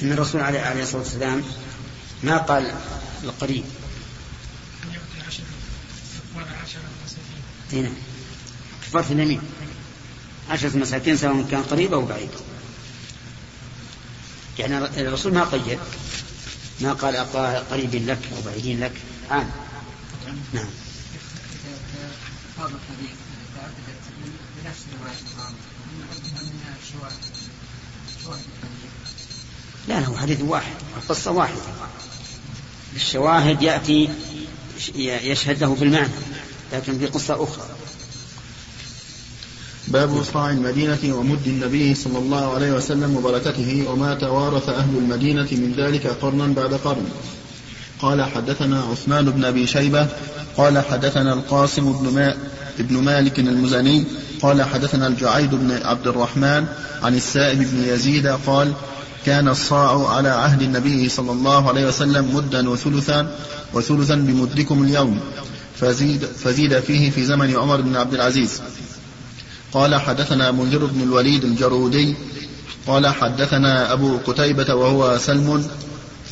إن 0.03 0.13
الرسول 0.13 0.41
عليه 0.41 0.83
الصلاة 0.83 1.03
والسلام 1.03 1.43
ما 2.23 2.37
قال 2.37 2.75
القريب. 3.25 3.65
أي 7.73 7.81
نعم. 7.81 7.93
كفارة 8.83 9.13
اليمين. 9.13 9.41
عشرة 10.51 10.77
مساكين 10.77 11.17
سواء 11.17 11.47
كان 11.51 11.63
قريب 11.63 11.93
أو 11.93 12.07
بعيد. 12.07 12.31
يعني 14.59 14.79
الرسول 14.79 15.35
ما 15.35 15.45
قيد. 15.45 15.79
ما 16.81 16.93
قال 16.93 17.17
قريب 17.71 17.95
لك 17.95 18.19
أو 18.37 18.43
بعيد 18.47 18.81
لك. 18.81 18.93
عام. 19.31 19.51
نعم. 20.53 20.67
لا 29.89 29.99
هو 29.99 30.17
حديث 30.17 30.41
واحد 30.41 30.75
القصة 30.97 31.31
واحدة. 31.31 31.61
الشواهد 32.97 33.63
يأتي 33.63 34.09
يشهد 34.97 35.61
له 35.61 35.75
بالمعنى 35.75 36.13
لكن 36.73 36.99
في 36.99 37.07
قصة 37.07 37.45
أخرى. 37.45 37.84
باب 39.89 40.23
صاع 40.33 40.51
المدينة 40.51 40.99
ومد 41.05 41.47
النبي 41.47 41.95
صلى 41.95 42.19
الله 42.19 42.55
عليه 42.55 42.73
وسلم 42.73 43.17
وبركته 43.17 43.85
وما 43.91 44.15
توارث 44.15 44.69
أهل 44.69 44.97
المدينة 44.99 45.49
من 45.53 45.75
ذلك 45.77 46.07
قرنا 46.07 46.47
بعد 46.47 46.75
قرن. 46.75 47.07
قال 48.03 48.23
حدثنا 48.23 48.81
عثمان 48.81 49.31
بن 49.31 49.45
أبي 49.45 49.67
شيبة 49.67 50.07
قال 50.57 50.79
حدثنا 50.79 51.33
القاسم 51.33 51.93
بن, 51.93 52.15
ما 52.15 52.35
بن 52.79 52.97
مالك 52.97 53.39
المزني 53.39 54.05
قال 54.43 54.63
حدثنا 54.63 55.07
الجعيد 55.07 55.51
بن 55.55 55.79
عبد 55.85 56.07
الرحمن 56.07 56.67
عن 57.03 57.15
السائب 57.15 57.59
بن 57.59 57.85
يزيد 57.89 58.27
قال 58.27 58.73
كان 59.27 59.49
الصاع 59.49 60.09
على 60.09 60.29
عهد 60.29 60.63
النبي 60.63 61.09
صلى 61.09 61.33
الله 61.33 61.69
عليه 61.69 61.87
وسلم 61.87 62.37
مدا 62.37 62.69
وثلثا 62.69 63.39
وثلثا 63.75 64.15
بمدكم 64.15 64.83
اليوم 64.83 65.21
فزيد, 65.77 66.25
فزيد 66.25 66.81
فيه 66.81 67.11
في 67.11 67.25
زمن 67.25 67.57
عمر 67.57 67.81
بن 67.81 67.97
عبد 67.97 68.15
العزيز. 68.15 68.61
قال 69.75 69.95
حدثنا 69.95 70.51
منذر 70.51 70.85
بن 70.85 71.03
الوليد 71.03 71.45
الجرودي 71.45 72.15
قال 72.87 73.07
حدثنا 73.07 73.93
أبو 73.93 74.19
قتيبة 74.27 74.75
وهو 74.75 75.19
سلم 75.19 75.67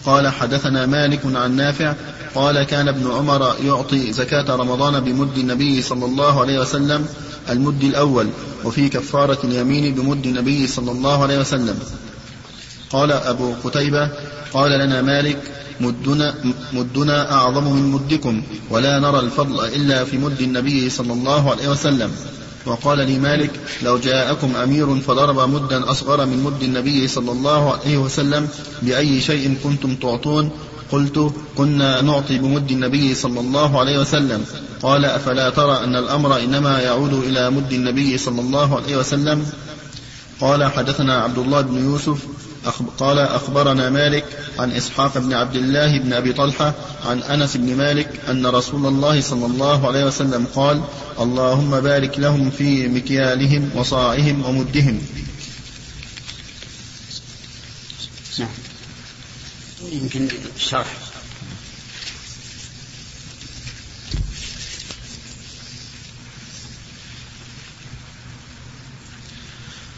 قال 0.05 0.28
حدثنا 0.28 0.87
مالك 0.87 1.20
عن 1.24 1.57
نافع 1.57 1.94
قال 2.35 2.62
كان 2.62 2.88
ابن 2.88 3.11
عمر 3.11 3.55
يعطي 3.64 4.12
زكاة 4.12 4.57
رمضان 4.57 5.00
بمد 5.00 5.38
النبي 5.38 5.83
صلى 5.83 6.05
الله 6.05 6.40
عليه 6.40 6.61
وسلم 6.61 7.07
المد 7.50 7.85
الأول 7.85 8.28
وفي 8.64 8.88
كفارة 8.88 9.38
اليمين 9.44 9.94
بمد 9.94 10.26
النبي 10.26 10.66
صلى 10.66 10.90
الله 10.90 11.22
عليه 11.22 11.38
وسلم. 11.38 11.78
قال 12.90 13.12
أبو 13.12 13.55
قتيبة 13.64 14.09
قال 14.52 14.70
لنا 14.70 15.02
مالك 15.02 15.38
مدنا, 15.81 16.35
مدنا 16.72 17.33
أعظم 17.33 17.72
من 17.72 17.92
مدكم 17.92 18.42
ولا 18.70 18.98
نرى 18.98 19.20
الفضل 19.20 19.64
إلا 19.64 20.05
في 20.05 20.18
مد 20.18 20.40
النبي 20.40 20.90
صلى 20.90 21.12
الله 21.12 21.50
عليه 21.50 21.68
وسلم. 21.68 22.12
وقال 22.66 22.98
لي 22.98 23.18
مالك 23.18 23.51
لو 23.83 23.98
جاءكم 23.98 24.57
أمير 24.57 25.01
فضرب 25.01 25.51
مدا 25.51 25.90
أصغر 25.90 26.27
من 26.27 26.42
مد 26.42 26.62
النبي 26.62 27.09
صلى 27.09 27.33
الله 27.33 27.72
عليه 27.72 27.96
وسلم 27.98 28.48
بأي 28.83 29.20
شيء 29.20 29.57
كنتم 29.64 29.94
تعطون 29.94 30.51
قلت 30.92 31.33
كنا 31.57 32.01
نعطي 32.03 32.38
بمد 32.38 32.70
النبي 32.70 33.14
صلى 33.14 33.40
الله 33.40 33.81
عليه 33.81 33.98
وسلم. 33.98 34.44
قال 34.83 35.05
أفلا 35.05 35.51
ترى 35.51 35.85
أن 35.85 35.96
الأمر 35.96 36.38
إنما 36.38 36.81
يعود 36.81 37.12
إلى 37.12 37.51
مد 37.51 37.72
النبي 37.72 38.18
صلى 38.18 38.40
الله 38.40 38.77
عليه 38.77 38.96
وسلم؟ 38.96 39.46
قال 40.40 40.64
حدثنا 40.64 41.22
عبد 41.22 41.38
الله 41.38 41.61
بن 41.61 41.85
يوسف 41.85 42.18
قال 42.98 43.18
أخبرنا 43.18 43.90
مالك 43.90 44.25
عن 44.59 44.72
إسحاق 44.72 45.18
بن 45.18 45.33
عبد 45.33 45.57
الله 45.57 45.98
بن 45.98 46.12
أبي 46.12 46.33
طلحة 46.33 46.75
عن 47.05 47.22
أنس 47.22 47.57
بن 47.57 47.77
مالك 47.77 48.20
أن 48.29 48.46
رسول 48.46 48.87
الله 48.87 49.20
صلى 49.20 49.46
الله 49.46 49.87
عليه 49.87 50.05
وسلم 50.05 50.46
قال 50.55 50.83
اللهم 51.20 51.81
بارك 51.81 52.18
لهم 52.18 52.51
في 52.51 52.88
مكيالهم 52.88 53.70
وصاعهم 53.75 54.44
ومدهم. 54.44 55.01
نعم. 58.38 58.48
يمكن 59.92 60.29
شرح. 60.59 60.87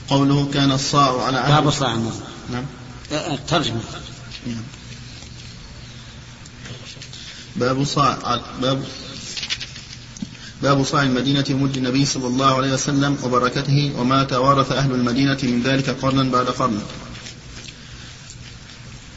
قوله 0.09 0.51
كان 0.55 0.73
الصاع 0.73 1.23
على 1.23 1.39
عهد. 1.39 1.63
باب 1.63 1.71
صاع 1.71 1.97
نعم. 2.53 2.65
ترجمة 3.49 3.81
نعم. 4.47 4.63
باب 7.57 7.85
صاع 7.85 8.41
باب 8.63 8.85
باب 10.63 10.85
صاع 10.85 11.03
المدينة 11.03 11.45
ومد 11.51 11.77
النبي 11.77 12.05
صلى 12.05 12.27
الله 12.27 12.55
عليه 12.55 12.73
وسلم 12.73 13.19
وبركته 13.25 13.93
وما 13.97 14.25
توارث 14.25 14.73
أهل 14.73 14.91
المدينة 14.91 15.39
من 15.43 15.63
ذلك 15.65 15.91
قرنا 15.91 16.23
بعد 16.23 16.47
قرن. 16.47 16.83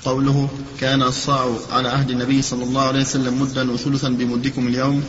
قوله 0.05 0.49
كان 0.79 1.01
الصاع 1.01 1.57
على 1.71 1.89
عهد 1.89 2.09
النبي 2.09 2.41
صلى 2.41 2.63
الله 2.63 2.81
عليه 2.81 3.01
وسلم 3.01 3.41
مدا 3.41 3.71
وثلثا 3.71 4.09
بمدكم 4.09 4.67
اليوم 4.67 5.03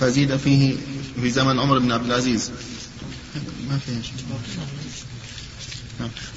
فزيد 0.00 0.36
فيه 0.36 0.76
في 1.20 1.30
زمن 1.30 1.58
عمر 1.58 1.78
بن 1.78 1.92
عبد 1.92 2.06
العزيز. 2.06 2.50
ما 3.70 3.78
فيها 3.78 4.02
شيء. 4.02 4.14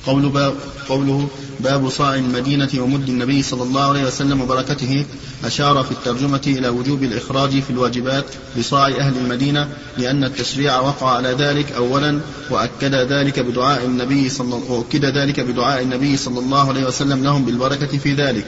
قول 0.05 0.29
باب 0.29 0.53
قوله 0.89 1.27
باب 1.59 1.89
صاع 1.89 2.15
المدينة 2.15 2.69
ومد 2.77 3.09
النبي 3.09 3.43
صلى 3.43 3.63
الله 3.63 3.81
عليه 3.81 4.03
وسلم 4.03 4.41
وبركته 4.41 5.05
أشار 5.45 5.83
في 5.83 5.91
الترجمة 5.91 6.41
إلى 6.47 6.69
وجوب 6.69 7.03
الإخراج 7.03 7.59
في 7.59 7.69
الواجبات 7.69 8.25
بصاع 8.59 8.87
أهل 8.87 9.17
المدينة 9.17 9.69
لأن 9.97 10.23
التشريع 10.23 10.79
وقع 10.79 11.09
على 11.09 11.29
ذلك 11.29 11.71
أولا 11.71 12.19
وأكد 12.49 12.95
ذلك 12.95 13.39
بدعاء 13.39 13.85
النبي 13.85 14.29
صلى 14.29 14.61
وأكد 14.69 15.05
ذلك 15.05 15.39
بدعاء 15.39 15.81
النبي 15.81 16.17
صلى 16.17 16.39
الله 16.39 16.69
عليه 16.69 16.85
وسلم 16.85 17.23
لهم 17.23 17.45
بالبركة 17.45 17.97
في 17.97 18.13
ذلك. 18.13 18.45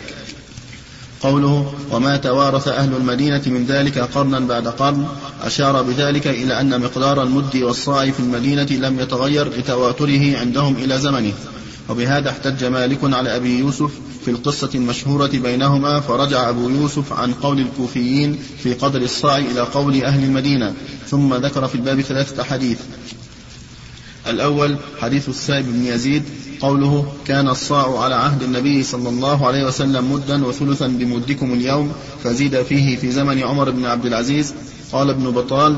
قوله 1.22 1.74
وما 1.92 2.18
توارث 2.18 2.68
أهل 2.68 2.94
المدينة 2.94 3.42
من 3.46 3.66
ذلك 3.66 4.00
قرنا 4.00 4.40
بعد 4.40 4.68
قرن 4.68 5.08
أشار 5.42 5.82
بذلك 5.82 6.28
إلى 6.28 6.62
أن 6.62 6.82
مقدار 6.82 7.24
المد 7.24 7.56
والصاع 7.56 8.12
في 8.12 8.20
المدينة 8.20 8.68
لم 8.72 9.00
يتغير 9.00 9.50
لتواتره 9.58 10.38
عندهم 10.38 10.76
إلى 10.76 11.00
زمنه. 11.00 11.34
وبهذا 11.90 12.30
احتج 12.30 12.64
مالك 12.64 13.00
على 13.04 13.36
أبي 13.36 13.60
يوسف 13.60 13.92
في 14.26 14.32
القصة 14.32 14.70
المشهورة 14.76 15.28
بينهما 15.28 16.00
فرجع 16.00 16.50
أبو 16.50 16.70
يوسف 16.70 17.14
عن 17.14 17.34
قول 17.34 17.60
الكوفيين 17.60 18.40
في 18.64 18.74
قدر 18.74 19.02
الصاع 19.02 19.38
إلى 19.38 19.62
قول 19.62 20.04
أهل 20.04 20.24
المدينة 20.24 20.74
ثم 21.08 21.34
ذكر 21.34 21.68
في 21.68 21.76
الباب 21.76 22.02
ثلاثة 22.02 22.44
حديث 22.44 22.80
الأول 24.30 24.76
حديث 25.00 25.30
السائب 25.30 25.66
بن 25.66 25.86
يزيد 25.86 26.24
قوله 26.62 27.14
كان 27.26 27.50
الصاع 27.50 28.00
على 28.00 28.16
عهد 28.16 28.44
النبي 28.44 28.84
صلى 28.84 29.10
الله 29.10 29.48
عليه 29.48 29.66
وسلم 29.66 30.12
مدا 30.12 30.46
وثلثا 30.46 30.88
بمدكم 30.88 31.54
اليوم 31.54 31.92
فزيد 32.24 32.62
فيه 32.62 32.98
في 32.98 33.12
زمن 33.12 33.44
عمر 33.44 33.70
بن 33.70 33.86
عبد 33.86 34.06
العزيز. 34.06 34.54
قال 34.92 35.10
ابن 35.10 35.32
بطال 35.32 35.78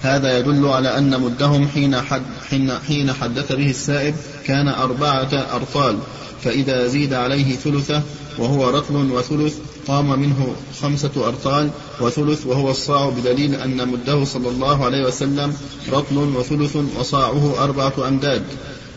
هذا 0.00 0.38
يدل 0.38 0.66
على 0.66 0.98
أن 0.98 1.20
مدهم 1.20 1.68
حين, 1.68 2.00
حد 2.00 2.22
حين, 2.50 2.72
حين 2.88 3.12
حدث 3.12 3.52
به 3.52 3.70
السائب 3.70 4.14
كان 4.46 4.68
أربعة 4.68 5.46
أرطال 5.54 5.98
فإذا 6.44 6.86
زيد 6.86 7.14
عليه 7.14 7.56
ثلثه 7.56 8.02
وهو 8.38 8.70
رطل 8.70 8.94
وثلث 8.94 9.54
قام 9.88 10.20
منه 10.20 10.54
خمسة 10.82 11.10
أرطال 11.16 11.70
وثلث 12.00 12.46
وهو 12.46 12.70
الصاع 12.70 13.08
بدليل 13.08 13.54
أن 13.54 13.88
مده 13.88 14.24
صلى 14.24 14.48
الله 14.48 14.84
عليه 14.84 15.06
وسلم 15.06 15.54
رطل 15.92 16.16
وثلث 16.16 16.76
وصاعه 16.98 17.64
أربعة 17.64 18.08
أمداد 18.08 18.42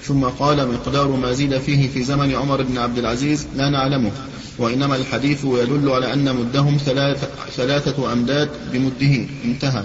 ثم 0.04 0.24
قال 0.24 0.68
مقدار 0.68 1.08
ما 1.08 1.32
زيد 1.34 1.58
فيه 1.58 1.90
في 1.90 2.04
زمن 2.04 2.36
عمر 2.36 2.62
بن 2.62 2.78
عبد 2.78 2.98
العزيز 2.98 3.48
لا 3.56 3.70
نعلمه. 3.70 4.12
وإنما 4.58 4.96
الحديث 4.96 5.46
يدل 5.46 5.90
على 5.90 6.14
أن 6.14 6.36
مدهم 6.36 6.78
ثلاثة, 6.78 7.28
ثلاثة 7.56 8.14
أمداد 8.14 8.50
بمده. 8.74 9.26
انتهى. 9.46 9.84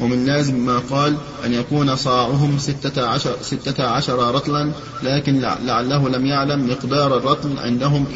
ومن 0.00 0.26
لازم 0.26 0.66
ما 0.66 0.78
قال 0.78 1.16
أن 1.44 1.54
يكون 1.54 1.96
صاعهم 1.96 2.58
ستة 2.58 3.06
عشر, 3.06 3.36
ستة 3.42 3.84
عشر 3.84 4.34
رطلا 4.34 4.72
لكن 5.02 5.40
لعله 5.40 6.08
لم 6.08 6.26
يعلم 6.26 6.70
مقدار 6.70 7.16
الرطل 7.16 7.58
عندهم 7.58 8.06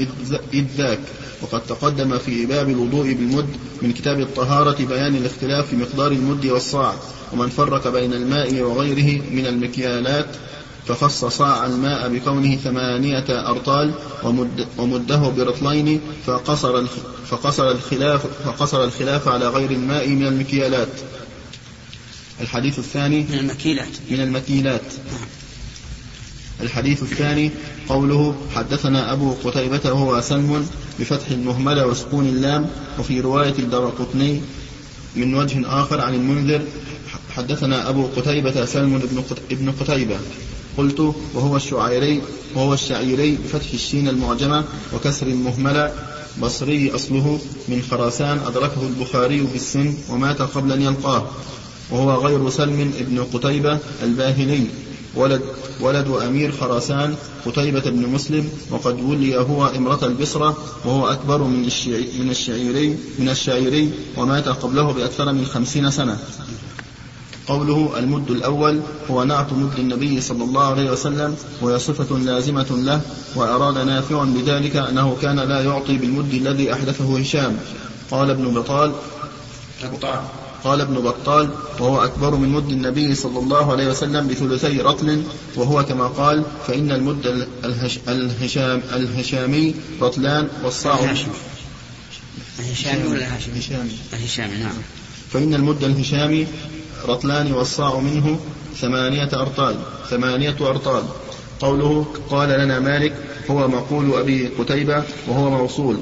إذ 0.54 0.64
ذاك 0.76 1.00
وقد 1.42 1.60
تقدم 1.60 2.18
في 2.18 2.46
باب 2.46 2.68
الوضوء 2.68 3.12
بالمد 3.12 3.48
من 3.82 3.92
كتاب 3.92 4.20
الطهارة 4.20 4.84
بيان 4.84 5.14
الاختلاف 5.14 5.68
في 5.68 5.76
مقدار 5.76 6.12
المد 6.12 6.46
والصاع 6.46 6.94
ومن 7.32 7.48
فرق 7.48 7.88
بين 7.88 8.12
الماء 8.12 8.60
وغيره 8.60 9.22
من 9.30 9.46
المكيالات 9.46 10.26
فخص 10.86 11.24
صاع 11.24 11.66
الماء 11.66 12.08
بكونه 12.08 12.56
ثمانية 12.56 13.24
أرطال 13.28 13.94
ومد 14.24 14.66
ومده 14.78 15.16
برطلين 15.16 16.00
فقصر 16.26 17.70
الخلاف 17.70 18.26
فقصر 18.44 18.84
الخلاف 18.84 19.28
على 19.28 19.48
غير 19.48 19.70
الماء 19.70 20.08
من 20.08 20.26
المكيالات. 20.26 20.88
الحديث 22.40 22.78
الثاني 22.78 23.20
من 23.20 23.38
المكيلات. 23.38 23.88
من 24.10 24.20
المكيلات. 24.20 24.82
الحديث 26.60 27.02
الثاني 27.02 27.50
قوله 27.88 28.34
حدثنا 28.54 29.12
أبو 29.12 29.32
قتيبة 29.44 29.92
وهو 29.92 30.20
سلم 30.20 30.66
بفتح 31.00 31.30
المهملة 31.30 31.86
وسكون 31.86 32.26
اللام 32.26 32.70
وفي 32.98 33.20
رواية 33.20 33.54
الدرقطني 33.58 34.40
من 35.16 35.34
وجه 35.34 35.62
آخر 35.66 36.00
عن 36.00 36.14
المنذر 36.14 36.62
حدثنا 37.30 37.88
أبو 37.88 38.06
قتيبة 38.16 38.64
سلم 38.64 39.24
بن 39.50 39.72
قتيبة. 39.80 40.18
قلت 40.78 41.14
وهو 41.34 41.56
الشعيري 41.56 42.22
وهو 42.54 42.74
الشعيري 42.74 43.38
بفتح 43.44 43.72
الشين 43.74 44.08
المعجمة 44.08 44.64
وكسر 44.94 45.26
المهملة. 45.26 45.92
بصري 46.42 46.94
أصله 46.94 47.40
من 47.68 47.82
خراسان 47.90 48.38
أدركه 48.46 48.82
البخاري 48.82 49.40
بالسن 49.40 49.94
ومات 50.10 50.42
قبل 50.42 50.72
أن 50.72 50.82
يلقاه. 50.82 51.30
وهو 51.90 52.26
غير 52.26 52.50
سلم 52.50 52.92
ابن 52.98 53.24
قتيبة 53.24 53.78
الباهلي 54.02 54.66
ولد 55.14 55.42
ولد 55.80 56.08
أمير 56.08 56.52
خراسان 56.52 57.14
قتيبة 57.46 57.80
بن 57.80 58.08
مسلم 58.08 58.48
وقد 58.70 59.00
ولي 59.02 59.36
هو 59.36 59.66
إمرة 59.66 59.98
البصرة 60.02 60.56
وهو 60.84 61.08
أكبر 61.08 61.42
من 61.42 61.62
من 62.18 62.30
الشعيري 62.30 62.98
من 63.18 63.28
الشعيري 63.28 63.90
ومات 64.16 64.48
قبله 64.48 64.92
بأكثر 64.92 65.32
من 65.32 65.46
خمسين 65.46 65.90
سنة. 65.90 66.18
قوله 67.46 67.98
المد 67.98 68.30
الأول 68.30 68.80
هو 69.10 69.24
نعت 69.24 69.52
مد 69.52 69.78
النبي 69.78 70.20
صلى 70.20 70.44
الله 70.44 70.62
عليه 70.62 70.90
وسلم 70.90 71.36
وهي 71.60 71.78
صفة 71.78 72.18
لازمة 72.18 72.66
له 72.70 73.00
وأراد 73.36 73.78
نافع 73.78 74.24
بذلك 74.24 74.76
أنه 74.76 75.16
كان 75.22 75.40
لا 75.40 75.60
يعطي 75.60 75.96
بالمد 75.96 76.34
الذي 76.34 76.72
أحدثه 76.72 77.18
هشام. 77.18 77.56
قال 78.10 78.30
ابن 78.30 78.54
بطال. 78.54 78.92
قال 80.64 80.80
ابن 80.80 80.94
بطال 80.94 81.50
وهو 81.80 82.04
أكبر 82.04 82.34
من 82.34 82.48
مد 82.48 82.70
النبي 82.70 83.14
صلى 83.14 83.38
الله 83.38 83.72
عليه 83.72 83.88
وسلم 83.88 84.28
بثلثي 84.28 84.80
رطل 84.80 85.22
وهو 85.56 85.84
كما 85.84 86.06
قال 86.06 86.42
فإن 86.66 86.90
المد 86.90 87.46
الهش 87.64 87.98
الهشام 88.08 88.82
الهشامي 88.92 89.74
رطلان 90.00 90.48
والصاع 90.64 91.14
الهشامي 92.58 93.04
ولا 93.06 93.18
الهاشمي؟ 93.18 93.52
الهشامي. 93.52 93.90
الهشامي 94.12 94.56
نعم. 94.56 94.72
فإن 95.32 95.54
المد 95.54 95.84
الهشامي 95.84 96.46
رطلان 97.08 97.52
والصاع 97.52 97.98
منه 97.98 98.38
ثمانية 98.80 99.28
أرطال. 99.32 99.76
ثمانية 100.10 100.56
أرطال. 100.60 101.04
قوله 101.60 102.06
قال 102.30 102.48
لنا 102.48 102.80
مالك 102.80 103.14
هو 103.50 103.68
مقول 103.68 104.14
أبي 104.14 104.48
قتيبة 104.48 105.02
وهو 105.28 105.50
موصول. 105.50 105.98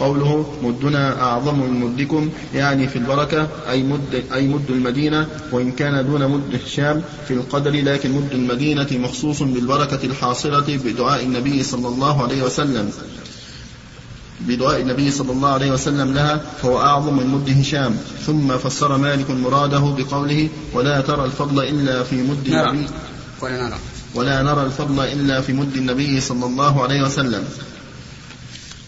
قوله 0.00 0.54
مدنا 0.62 1.22
أعظم 1.22 1.58
من 1.58 1.80
مدكم 1.80 2.30
يعني 2.54 2.88
في 2.88 2.96
البركة 2.96 3.48
أي 3.70 3.82
مد, 3.82 4.24
أي 4.34 4.46
مد 4.46 4.70
المدينة 4.70 5.26
وإن 5.52 5.72
كان 5.72 6.06
دون 6.06 6.28
مد 6.28 6.54
الشام 6.54 7.02
في 7.28 7.34
القدر 7.34 7.70
لكن 7.70 8.12
مد 8.12 8.32
المدينة 8.32 8.86
مخصوص 8.92 9.42
بالبركة 9.42 10.04
الحاصلة 10.04 10.78
بدعاء 10.84 11.22
النبي 11.22 11.62
صلى 11.62 11.88
الله 11.88 12.22
عليه 12.22 12.42
وسلم. 12.42 12.90
بدعاء 14.40 14.80
النبي 14.80 15.10
صلى 15.10 15.32
الله 15.32 15.48
عليه 15.48 15.72
وسلم 15.72 16.14
لها 16.14 16.40
فهو 16.62 16.80
أعظم 16.80 17.16
من 17.16 17.26
مد 17.26 17.58
هشام. 17.60 17.96
ثم 18.26 18.56
فسر 18.56 18.96
مالك 18.96 19.30
مراده 19.30 19.78
بقوله 19.78 20.48
ولا 20.74 21.00
ترى 21.00 21.24
الفضل 21.24 21.64
إلا 21.64 22.02
في 22.02 22.16
مد 22.16 22.48
نرى 22.48 22.70
النبي 22.70 22.86
ولا 23.42 23.68
نرى 23.68 23.78
ولا 24.14 24.42
نرى 24.42 24.62
الفضل 24.62 25.04
إلا 25.04 25.40
في 25.40 25.52
مد 25.52 25.76
النبي 25.76 26.20
صلى 26.20 26.46
الله 26.46 26.82
عليه 26.82 27.02
وسلم. 27.02 27.44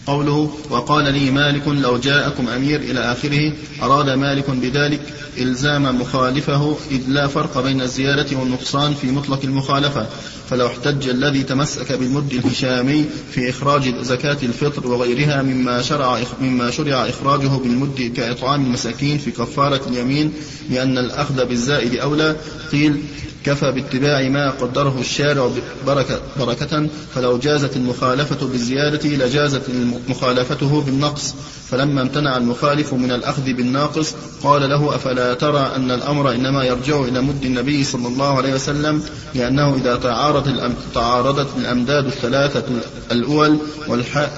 قوله 0.07 0.51
وقال 0.69 1.13
لي 1.13 1.31
مالك 1.31 1.67
لو 1.67 1.97
جاءكم 1.97 2.47
أمير 2.47 2.79
إلى 2.79 2.99
آخره 2.99 3.53
أراد 3.81 4.09
مالك 4.09 4.49
بذلك 4.49 5.01
إلزام 5.37 6.01
مخالفه 6.01 6.77
إذ 6.91 7.01
لا 7.07 7.27
فرق 7.27 7.63
بين 7.63 7.81
الزيادة 7.81 8.37
والنقصان 8.37 8.93
في 8.93 9.07
مطلق 9.11 9.39
المخالفة. 9.43 10.07
فلو 10.49 10.67
احتج 10.67 11.09
الذي 11.09 11.43
تمسك 11.43 11.91
بالمد 11.91 12.33
الهشامي 12.33 13.05
في 13.31 13.49
إخراج 13.49 13.95
زكاة 14.01 14.37
الفطر 14.43 14.87
وغيرها 14.87 15.41
مما 15.41 15.81
شرع 15.81 16.19
مما 16.41 16.71
شرع 16.71 17.09
إخراجه 17.09 17.47
بالمد 17.47 18.11
كإطعام 18.15 18.65
المساكين 18.65 19.17
في 19.17 19.31
كفارة 19.31 19.81
اليمين 19.87 20.33
لأن 20.69 20.97
الأخذ 20.97 21.45
بالزائد 21.45 21.95
أولى. 21.95 22.35
قيل 22.71 23.01
كفى 23.45 23.71
باتباع 23.71 24.29
ما 24.29 24.49
قدره 24.49 24.97
الشارع 24.99 25.51
بركة, 25.87 26.21
بركة. 26.39 26.87
فلو 27.15 27.37
جازت 27.37 27.77
المخالفة 27.77 28.47
بالزيادة 28.47 29.09
لجازت 29.09 29.69
مخالفته 30.09 30.81
بالنقص 30.81 31.35
فلما 31.69 32.01
امتنع 32.01 32.37
المخالف 32.37 32.93
من 32.93 33.11
الأخذ 33.11 33.43
بالناقص 33.43 34.15
قال 34.43 34.69
له 34.69 34.95
أفلا 34.95 35.33
ترى 35.33 35.71
أن 35.75 35.91
الأمر 35.91 36.31
إنما 36.31 36.63
يرجع 36.63 37.01
إلى 37.01 37.21
مد 37.21 37.45
النبي 37.45 37.83
صلى 37.83 38.07
الله 38.07 38.37
عليه 38.37 38.53
وسلم 38.53 39.03
لأنه 39.35 39.75
إذا 39.75 39.95
تعارض 39.95 40.73
تعارضت 40.95 41.47
الأمداد 41.57 42.05
الثلاثة 42.05 42.63
الأول 43.11 43.57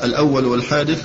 الأول 0.04 0.46
والحادث 0.46 1.04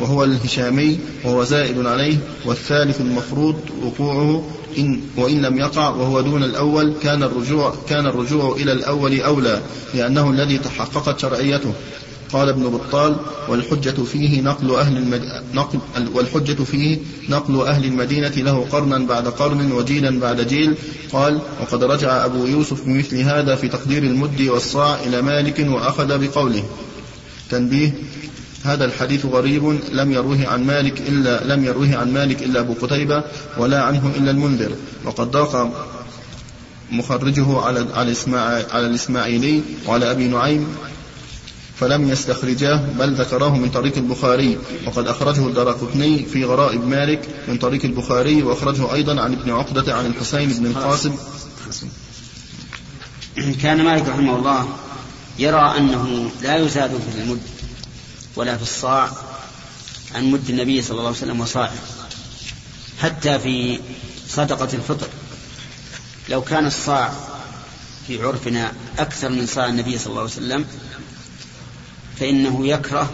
وهو 0.00 0.24
الهشامي 0.24 0.98
وهو 1.24 1.44
زائد 1.44 1.86
عليه 1.86 2.16
والثالث 2.44 3.00
المفروض 3.00 3.56
وقوعه 3.82 4.44
إن 4.78 5.00
وإن 5.16 5.42
لم 5.42 5.58
يقع 5.58 5.88
وهو 5.88 6.20
دون 6.20 6.42
الأول 6.42 6.94
كان 7.02 7.22
الرجوع 7.22 7.74
كان 7.88 8.06
الرجوع 8.06 8.56
إلى 8.56 8.72
الأول 8.72 9.20
أولى 9.20 9.60
لأنه 9.94 10.30
الذي 10.30 10.58
تحققت 10.58 11.20
شرعيته. 11.20 11.72
قال 12.32 12.48
ابن 12.48 12.68
بطال 12.68 13.16
والحجة 13.48 14.02
فيه 14.02 14.40
نقل 14.40 14.74
أهل 14.74 14.96
المد... 14.96 15.22
نقل 15.54 15.78
والحجة 16.14 16.62
فيه 16.62 16.98
نقل 17.28 17.60
أهل 17.66 17.84
المدينة 17.84 18.28
له 18.28 18.66
قرنا 18.72 18.98
بعد 18.98 19.28
قرن 19.28 19.72
وجيلا 19.72 20.20
بعد 20.20 20.40
جيل. 20.40 20.74
قال 21.12 21.40
وقد 21.60 21.84
رجع 21.84 22.24
أبو 22.24 22.46
يوسف 22.46 22.84
بمثل 22.84 23.16
هذا 23.16 23.54
في 23.54 23.68
تقدير 23.68 24.02
المد 24.02 24.40
والصاع 24.40 25.00
إلى 25.06 25.22
مالك 25.22 25.66
وأخذ 25.68 26.18
بقوله. 26.18 26.64
تنبيه 27.50 27.92
هذا 28.64 28.84
الحديث 28.84 29.26
غريب 29.26 29.78
لم 29.92 30.12
يروه 30.12 30.46
عن 30.46 30.66
مالك 30.66 31.00
إلا 31.00 31.54
لم 31.54 31.64
يروه 31.64 31.96
عن 31.96 32.12
مالك 32.12 32.42
إلا 32.42 32.60
أبو 32.60 32.74
قتيبة 32.82 33.24
ولا 33.58 33.82
عنه 33.82 34.12
إلا 34.16 34.30
المنذر. 34.30 34.70
وقد 35.04 35.30
ضاق 35.30 35.72
مخرجه 36.92 37.60
على 37.60 37.86
على 38.72 38.86
الإسماعيلي 38.86 39.62
وعلى 39.86 40.10
أبي 40.10 40.28
نعيم. 40.28 40.66
فلم 41.80 42.10
يستخرجاه 42.10 42.76
بل 42.98 43.14
ذكراه 43.14 43.56
من 43.56 43.70
طريق 43.70 43.96
البخاري. 43.96 44.58
وقد 44.86 45.06
أخرجه 45.06 45.46
الدرقطني 45.46 46.24
في 46.24 46.44
غرائب 46.44 46.86
مالك 46.86 47.28
من 47.48 47.58
طريق 47.58 47.84
البخاري 47.84 48.42
وأخرجه 48.42 48.94
أيضا 48.94 49.20
عن 49.20 49.32
ابن 49.32 49.50
عقدة 49.50 49.94
عن 49.94 50.06
الحسين 50.06 50.48
بن 50.48 50.66
القاسم. 50.66 51.16
كان 53.62 53.84
مالك 53.84 54.08
رحمه 54.08 54.36
الله 54.36 54.68
يرى 55.38 55.74
أنه 55.78 56.30
لا 56.42 56.56
يزاد 56.56 56.90
في 56.90 57.22
المد 57.22 57.40
ولا 58.36 58.56
في 58.56 58.62
الصاع 58.62 59.10
عن 60.14 60.30
مد 60.30 60.50
النبي 60.50 60.82
صلى 60.82 60.90
الله 60.90 61.06
عليه 61.06 61.18
وسلم 61.18 61.40
وصاعه. 61.40 61.74
حتى 63.00 63.38
في 63.38 63.80
صدقة 64.28 64.68
الفطر. 64.74 65.08
لو 66.28 66.42
كان 66.42 66.66
الصاع 66.66 67.12
في 68.06 68.22
عرفنا 68.22 68.72
أكثر 68.98 69.28
من 69.28 69.46
صاع 69.46 69.66
النبي 69.66 69.98
صلى 69.98 70.10
الله 70.10 70.20
عليه 70.20 70.30
وسلم 70.30 70.64
فإنه 72.20 72.66
يكره 72.66 73.10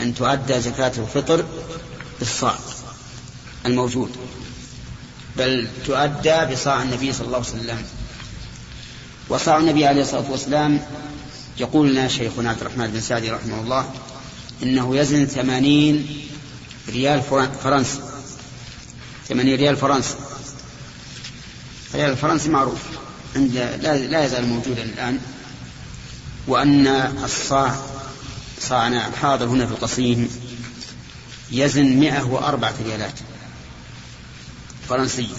أن 0.00 0.14
تؤدى 0.14 0.60
زكاة 0.60 0.92
الفطر 0.98 1.44
بالصاع 2.18 2.58
الموجود 3.66 4.10
بل 5.36 5.68
تؤدى 5.86 6.44
بصاع 6.52 6.82
النبي 6.82 7.12
صلى 7.12 7.26
الله 7.26 7.38
عليه 7.38 7.48
وسلم. 7.48 7.82
وصاع 9.28 9.58
النبي 9.58 9.86
عليه 9.86 10.02
الصلاة 10.02 10.30
والسلام 10.30 10.80
يقول 11.58 11.90
لنا 11.90 12.08
شيخنا 12.08 12.50
عبد 12.50 12.60
الرحمن 12.60 12.86
بن 12.86 13.00
سعدي 13.00 13.30
رحمه 13.30 13.60
الله 13.60 13.92
إنه 14.62 14.96
يزن 14.96 15.26
ثمانين 15.26 16.26
ريال 16.88 17.22
فرنسي. 17.62 18.00
ثمانين 19.28 19.56
ريال 19.56 19.76
فرنسي. 19.76 20.14
الريال 21.94 22.10
الفرنسي 22.10 22.48
معروف. 22.48 22.78
عند 23.36 23.54
لا, 23.54 23.96
لا 23.96 24.24
يزال 24.24 24.46
موجودا 24.46 24.82
الآن. 24.82 25.18
وأن 26.46 26.86
الصاع 27.24 27.74
صاعنا 28.60 29.08
الحاضر 29.08 29.46
هنا 29.46 29.66
في 29.66 29.72
القصيم 29.72 30.28
يزن 31.50 31.86
مئة 31.86 32.22
وأربعة 32.22 32.74
ريالات. 32.84 33.18
فرنسية. 34.88 35.36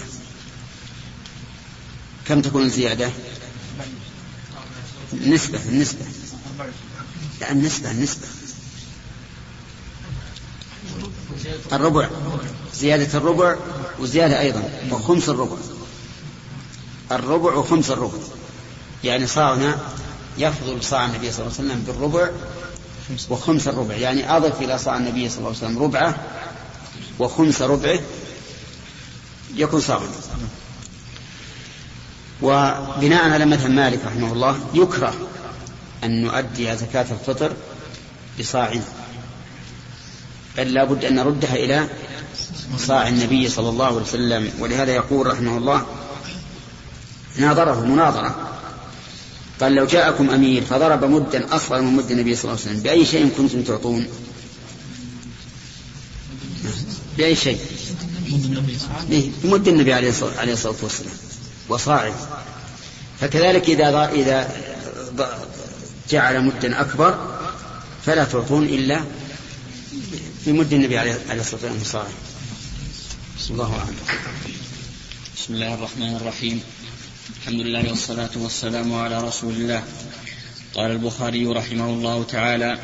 كم 2.28 2.42
تكون 2.42 2.62
الزيادة؟ 2.62 3.10
النسبة 5.12 5.60
النسبة 5.68 6.04
لا 7.40 7.52
النسبة 7.52 7.90
النسبة 7.90 8.26
الربع. 11.72 12.08
زيادة 12.74 13.18
الربع 13.18 13.56
وزيادة 13.98 14.40
أيضا 14.40 14.70
وخمس 14.90 15.28
الربع. 15.28 15.56
الربع 17.12 17.54
وخمس 17.54 17.90
الربع. 17.90 18.18
يعني 19.04 19.26
صاعنا 19.26 19.78
يفضل 20.38 20.84
صاع 20.84 21.06
النبي 21.06 21.32
صلى 21.32 21.46
الله 21.46 21.58
عليه 21.58 21.68
وسلم 21.68 21.84
بالربع 21.86 22.30
وخمس 23.30 23.68
الربع 23.68 23.94
يعني 23.94 24.36
أضف 24.36 24.62
إلى 24.62 24.78
صاع 24.78 24.96
النبي 24.96 25.28
صلى 25.28 25.38
الله 25.38 25.48
عليه 25.48 25.58
وسلم 25.58 25.82
ربعة 25.82 26.14
وخمس 27.18 27.62
ربعه 27.62 28.00
يكون 29.56 29.80
صاعا 29.80 30.08
وبناء 32.42 33.30
على 33.30 33.44
مذهب 33.44 33.70
مالك 33.70 34.00
رحمه 34.06 34.32
الله 34.32 34.60
يكره 34.74 35.14
أن 36.04 36.22
نؤدي 36.22 36.76
زكاة 36.76 37.06
الفطر 37.10 37.52
بصاع 38.38 38.72
بل 40.56 40.74
لا 40.74 40.84
بد 40.84 41.04
أن 41.04 41.14
نردها 41.14 41.54
إلى 41.54 41.88
صاع 42.78 43.08
النبي 43.08 43.48
صلى 43.48 43.68
الله 43.68 43.86
عليه 43.86 43.96
وسلم. 43.96 44.50
ولهذا 44.58 44.92
يقول 44.92 45.26
رحمه 45.26 45.56
الله 45.58 45.86
ناظره 47.36 47.80
مناظرة. 47.80 48.48
قال 49.62 49.74
لو 49.74 49.86
جاءكم 49.86 50.30
أمير 50.30 50.64
فضرب 50.64 51.04
مدا 51.04 51.56
أصغر 51.56 51.80
من 51.80 51.96
مد 51.96 52.10
النبي 52.10 52.36
صلى 52.36 52.44
الله 52.44 52.62
عليه 52.62 52.70
وسلم 52.70 52.82
بأي 52.82 53.04
شيء 53.06 53.30
كنتم 53.36 53.62
تعطون؟ 53.62 54.06
بأي 57.16 57.36
شيء؟ 57.36 57.58
بمد 59.44 59.68
النبي 59.68 59.92
عليه 59.92 60.08
الصلاة 60.08 60.74
والسلام 60.82 61.14
وصاعد. 61.68 62.14
فكذلك 63.20 63.70
إذا 63.70 64.08
إذا 64.12 64.56
جعل 66.10 66.44
مدا 66.44 66.80
أكبر 66.80 67.38
فلا 68.06 68.24
تعطون 68.24 68.64
إلا 68.64 69.04
بمد 70.46 70.72
النبي 70.72 70.98
عليه 70.98 71.12
الصلاة 71.12 71.62
والسلام 71.62 71.84
صاعد. 71.84 72.14
الله 73.50 73.78
أعلم. 73.78 73.96
بسم 75.36 75.54
الله 75.54 75.74
الرحمن 75.74 76.16
الرحيم. 76.16 76.62
الحمد 77.42 77.60
لله 77.60 77.88
والصلاة 77.88 78.30
والسلام 78.36 78.94
على 78.94 79.24
رسول 79.24 79.52
الله. 79.52 79.82
قال 80.74 80.90
البخاري 80.90 81.46
رحمه 81.46 81.84
الله 81.90 82.24
تعالى 82.24 82.78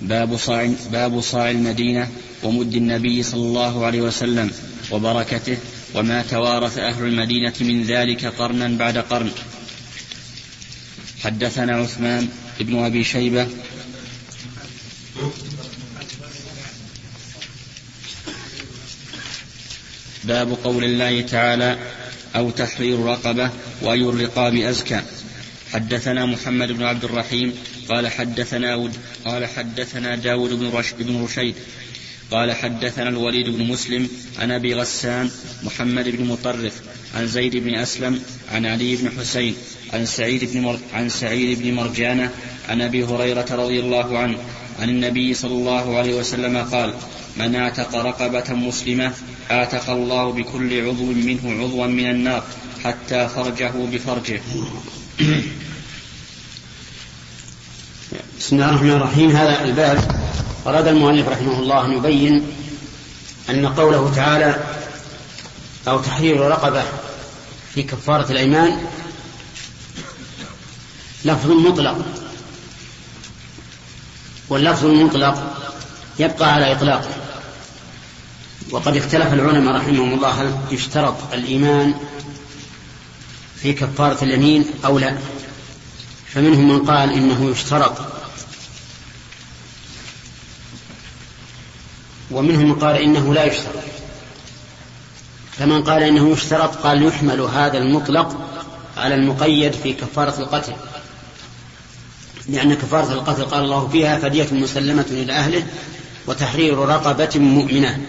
باب 0.00 0.36
صاع 0.36 0.70
باب 0.92 1.20
صاع 1.20 1.50
المدينة 1.50 2.08
ومد 2.42 2.74
النبي 2.74 3.22
صلى 3.22 3.40
الله 3.40 3.86
عليه 3.86 4.00
وسلم 4.00 4.50
وبركته 4.90 5.58
وما 5.94 6.22
توارث 6.22 6.78
أهل 6.78 7.04
المدينة 7.04 7.52
من 7.60 7.82
ذلك 7.82 8.26
قرنا 8.26 8.78
بعد 8.78 8.98
قرن. 8.98 9.30
حدثنا 11.24 11.76
عثمان 11.76 12.28
بن 12.60 12.84
أبي 12.84 13.04
شيبة. 13.04 13.46
باب 20.24 20.58
قول 20.64 20.84
الله 20.84 21.20
تعالى 21.20 21.78
أو 22.36 22.50
تحرير 22.50 22.98
رقبة 23.00 23.50
وأي 23.82 24.00
الرقاب 24.00 24.54
أزكى. 24.54 25.02
حدثنا 25.72 26.26
محمد 26.26 26.72
بن 26.72 26.82
عبد 26.82 27.04
الرحيم 27.04 27.52
قال 27.88 28.08
حدثنا 28.08 28.90
قال 29.24 29.46
حدثنا 29.46 30.16
داود 30.16 30.52
بن, 30.52 30.70
رش 30.70 30.92
بن 30.98 31.22
رشيد 31.24 31.54
قال 32.30 32.52
حدثنا 32.52 33.08
الوليد 33.08 33.48
بن 33.48 33.64
مسلم 33.64 34.08
عن 34.38 34.50
أبي 34.50 34.74
غسان 34.74 35.30
محمد 35.62 36.08
بن 36.08 36.24
مطرف 36.24 36.72
عن 37.14 37.26
زيد 37.26 37.56
بن 37.56 37.74
أسلم 37.74 38.22
عن 38.52 38.66
علي 38.66 38.96
بن 38.96 39.10
حسين 39.18 39.54
عن 39.92 40.06
سعيد 40.06 40.52
بن 40.52 40.60
مر... 40.60 40.78
عن 40.92 41.08
سعيد 41.08 41.58
بن 41.58 41.74
مرجانة 41.74 42.30
عن 42.68 42.80
أبي 42.80 43.04
هريرة 43.04 43.46
رضي 43.50 43.80
الله 43.80 44.18
عنه 44.18 44.38
عن 44.80 44.88
النبي 44.88 45.34
صلى 45.34 45.52
الله 45.52 45.98
عليه 45.98 46.14
وسلم 46.14 46.56
قال 46.56 46.94
من 47.36 47.54
أعتق 47.54 47.94
رقبة 47.94 48.54
مسلمة 48.54 49.12
اعتق 49.50 49.90
الله 49.90 50.32
بكل 50.32 50.88
عضو 50.88 51.04
منه 51.04 51.64
عضوا 51.64 51.86
من 51.86 52.10
النار 52.10 52.44
حتى 52.84 53.28
فرجه 53.28 53.72
بفرجه. 53.76 54.40
بسم 58.38 58.56
الله 58.56 58.70
الرحمن 58.70 58.90
الرحيم. 58.90 59.30
هذا 59.30 59.64
الباب 59.64 60.20
أراد 60.66 60.86
المؤلف 60.88 61.28
رحمه 61.28 61.58
الله 61.58 61.86
أن 61.86 61.92
يبين 61.92 62.46
أن 63.50 63.66
قوله 63.66 64.12
تعالى 64.16 64.64
أو 65.88 66.00
تحرير 66.00 66.40
رقبة 66.40 66.84
في 67.74 67.82
كفارة 67.82 68.32
الأيمان 68.32 68.86
لفظ 71.24 71.50
مطلق. 71.50 71.98
واللفظ 74.48 74.84
المطلق 74.84 75.56
يبقى 76.18 76.52
على 76.54 76.72
إطلاقه. 76.72 77.23
وقد 78.74 78.96
اختلف 78.96 79.32
العلماء 79.32 79.74
رحمهم 79.74 80.14
الله 80.14 80.28
هل 80.28 80.54
يشترط 80.70 81.14
الإيمان 81.32 81.94
في 83.56 83.72
كفارة 83.72 84.24
اليمين 84.24 84.64
أو 84.84 84.98
لا. 84.98 85.16
فمنهم 86.26 86.68
من 86.68 86.84
قال 86.84 87.12
إنه 87.12 87.50
يشترط. 87.50 87.98
ومنهم 92.30 92.68
من 92.68 92.74
قال 92.74 92.96
إنه 92.96 93.34
لا 93.34 93.44
يشترط. 93.44 93.84
فمن 95.58 95.82
قال 95.82 96.02
إنه 96.02 96.30
يشترط 96.30 96.74
قال 96.76 97.02
يحمل 97.02 97.40
هذا 97.40 97.78
المطلق 97.78 98.40
على 98.96 99.14
المقيد 99.14 99.72
في 99.72 99.92
كفارة 99.92 100.40
القتل. 100.40 100.72
لأن 102.48 102.74
كفارة 102.74 103.12
القتل 103.12 103.44
قال 103.44 103.64
الله 103.64 103.88
فيها 103.88 104.18
فدية 104.18 104.48
مسلمة 104.52 105.06
إلى 105.10 105.32
أهله 105.32 105.66
وتحرير 106.26 106.78
رقبة 106.78 107.30
مؤمنة. 107.36 108.00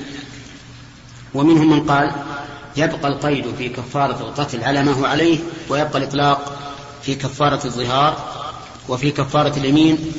ومنهم 1.35 1.69
من 1.69 1.89
قال 1.89 2.11
يبقى 2.77 3.07
القيد 3.07 3.55
في 3.57 3.69
كفارة 3.69 4.19
القتل 4.21 4.63
على 4.63 4.83
ما 4.83 4.91
هو 4.93 5.05
عليه 5.05 5.39
ويبقى 5.69 5.97
الإطلاق 5.99 6.57
في 7.03 7.15
كفارة 7.15 7.65
الظهار 7.65 8.33
وفي 8.89 9.11
كفارة 9.11 9.57
اليمين 9.57 10.11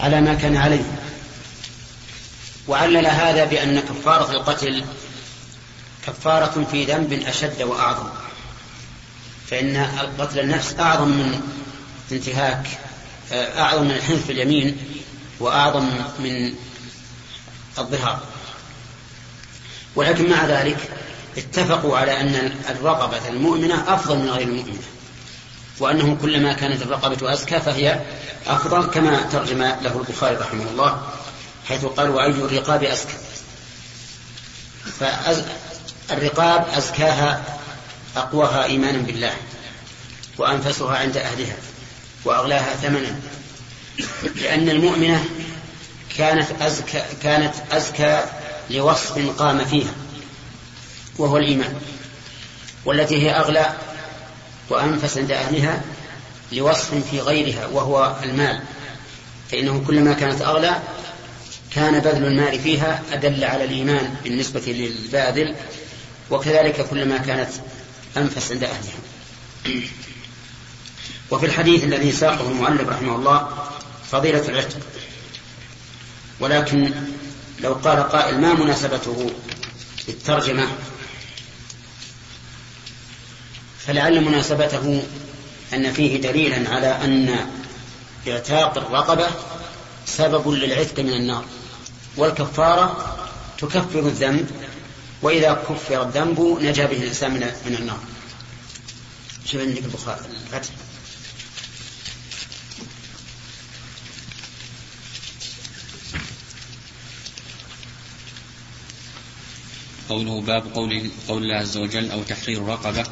على 0.00 0.20
ما 0.20 0.34
كان 0.34 0.56
عليه. 0.56 0.98
وعلل 2.68 3.06
هذا 3.06 3.44
بأن 3.44 3.80
كفارة 3.80 4.32
القتل 4.32 4.84
كفارة 6.06 6.66
في 6.70 6.84
ذنب 6.84 7.12
أشد 7.12 7.62
وأعظم. 7.62 8.08
فإن 9.50 9.76
قتل 10.18 10.40
النفس 10.40 10.74
أعظم 10.78 11.08
من 11.08 11.40
انتهاك 12.12 12.66
أعظم 13.32 13.84
من 13.84 13.90
الحنث 13.90 14.26
في 14.26 14.32
اليمين 14.32 14.76
وأعظم 15.40 15.88
من 16.18 16.54
الظهار. 17.78 18.20
ولكن 19.96 20.30
مع 20.30 20.46
ذلك 20.46 20.78
اتفقوا 21.38 21.98
على 21.98 22.20
أن 22.20 22.52
الرقبة 22.70 23.28
المؤمنة 23.28 23.94
أفضل 23.94 24.18
من 24.18 24.30
غير 24.30 24.48
المؤمنة 24.48 24.82
وأنه 25.80 26.16
كلما 26.22 26.52
كانت 26.52 26.82
الرقبة 26.82 27.32
أزكى 27.32 27.60
فهي 27.60 28.00
أفضل 28.46 28.90
كما 28.90 29.22
ترجم 29.32 29.62
له 29.62 30.04
البخاري 30.08 30.36
رحمه 30.36 30.64
الله 30.70 31.02
حيث 31.68 31.84
قال 31.84 32.10
وأي 32.10 32.26
الرقاب 32.26 32.82
أزكى؟ 32.84 33.14
فالرقاب 36.08 36.66
أزكاها 36.76 37.44
أقواها 38.16 38.64
إيمانا 38.64 38.98
بالله 38.98 39.32
وأنفسها 40.38 40.96
عند 40.96 41.16
أهلها 41.16 41.56
وأغلاها 42.24 42.74
ثمنا 42.76 43.16
لأن 44.36 44.68
المؤمنة 44.68 45.24
كانت 46.18 46.62
أزكى 46.62 47.02
كانت 47.22 47.54
أزكى 47.72 48.24
لوصف 48.70 49.38
قام 49.38 49.64
فيها 49.64 49.92
وهو 51.18 51.36
الإيمان 51.36 51.74
والتي 52.84 53.22
هي 53.22 53.30
أغلى 53.30 53.72
وأنفس 54.70 55.18
عند 55.18 55.32
أهلها 55.32 55.82
لوصف 56.52 56.94
في 57.10 57.20
غيرها 57.20 57.66
وهو 57.66 58.16
المال. 58.22 58.60
فإنه 59.50 59.84
كلما 59.86 60.12
كانت 60.12 60.42
أغلى 60.42 60.78
كان 61.70 61.98
بذل 61.98 62.24
المال 62.24 62.60
فيها 62.60 63.02
أدل 63.12 63.44
على 63.44 63.64
الإيمان 63.64 64.14
بالنسبة 64.24 64.62
للباذل 64.66 65.54
وكذلك 66.30 66.86
كلما 66.90 67.18
كانت 67.18 67.50
أنفس 68.16 68.52
عند 68.52 68.64
أهلها. 68.64 69.00
وفي 71.30 71.46
الحديث 71.46 71.84
الذي 71.84 72.12
ساقه 72.12 72.50
المؤلف 72.50 72.88
رحمه 72.88 73.16
الله 73.16 73.48
فضيلة 74.10 74.48
العتق 74.48 74.78
ولكن 76.40 76.92
لو 77.62 77.72
قال 77.72 78.08
قائل 78.08 78.40
ما 78.40 78.54
مناسبته 78.54 79.30
للترجمة 80.08 80.68
فلعل 83.78 84.20
مناسبته 84.20 85.02
أن 85.74 85.92
فيه 85.92 86.20
دليلا 86.20 86.70
على 86.70 86.86
أن 86.86 87.46
إعتاق 88.28 88.78
الرقبة 88.78 89.26
سبب 90.06 90.48
للعتق 90.48 90.98
من 90.98 91.12
النار 91.12 91.44
والكفارة 92.16 93.16
تكفر 93.58 93.98
الذنب 93.98 94.50
وإذا 95.22 95.52
كفر 95.68 96.02
الذنب 96.02 96.58
نجا 96.60 96.86
به 96.86 96.96
الإنسان 96.96 97.32
من 97.66 97.76
النار. 97.78 97.98
شوف 99.44 99.60
عندك 99.60 99.84
البخاري 99.84 100.20
الفتح. 100.46 100.70
قوله 110.10 110.40
باب 110.40 110.74
قول, 110.74 111.10
قول 111.28 111.42
الله 111.42 111.54
عز 111.54 111.76
وجل 111.76 112.10
أو 112.10 112.22
تحرير 112.22 112.62
رقبة 112.62 113.06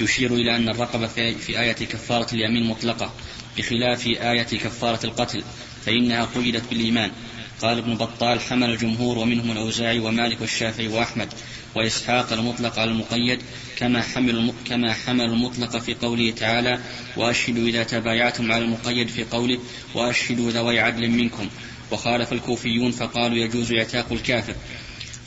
يشير 0.00 0.34
إلى 0.34 0.56
أن 0.56 0.68
الرقبة 0.68 1.06
في, 1.06 1.34
في 1.34 1.60
آية 1.60 1.72
كفارة 1.72 2.34
اليمين 2.34 2.68
مطلقة 2.68 3.12
بخلاف 3.58 4.06
آية 4.06 4.42
كفارة 4.42 5.06
القتل 5.06 5.44
فإنها 5.86 6.24
قيدت 6.24 6.70
بالإيمان. 6.70 7.10
قال 7.62 7.78
ابن 7.78 7.94
بطال 7.94 8.40
حمل 8.40 8.70
الجمهور 8.70 9.18
ومنهم 9.18 9.50
الأوزاعي 9.50 9.98
ومالك 9.98 10.40
والشافعي 10.40 10.88
وأحمد 10.88 11.28
وإسحاق 11.74 12.32
المطلق 12.32 12.78
على 12.78 12.90
المقيد 12.90 13.42
كما 13.76 14.02
حمل 14.02 14.52
كما 14.64 14.92
حمل 14.92 15.24
المطلق 15.24 15.76
في 15.76 15.94
قوله 15.94 16.30
تعالى 16.30 16.78
وأشهدوا 17.16 17.68
إذا 17.68 17.82
تبايعتم 17.82 18.52
على 18.52 18.64
المقيد 18.64 19.08
في 19.08 19.24
قوله 19.24 19.58
وأشهدوا 19.94 20.50
ذوي 20.50 20.80
عدل 20.80 21.10
منكم 21.10 21.48
وخالف 21.92 22.32
الكوفيون 22.32 22.90
فقالوا 22.90 23.36
يجوز 23.36 23.72
إعتاق 23.72 24.12
الكافر 24.12 24.54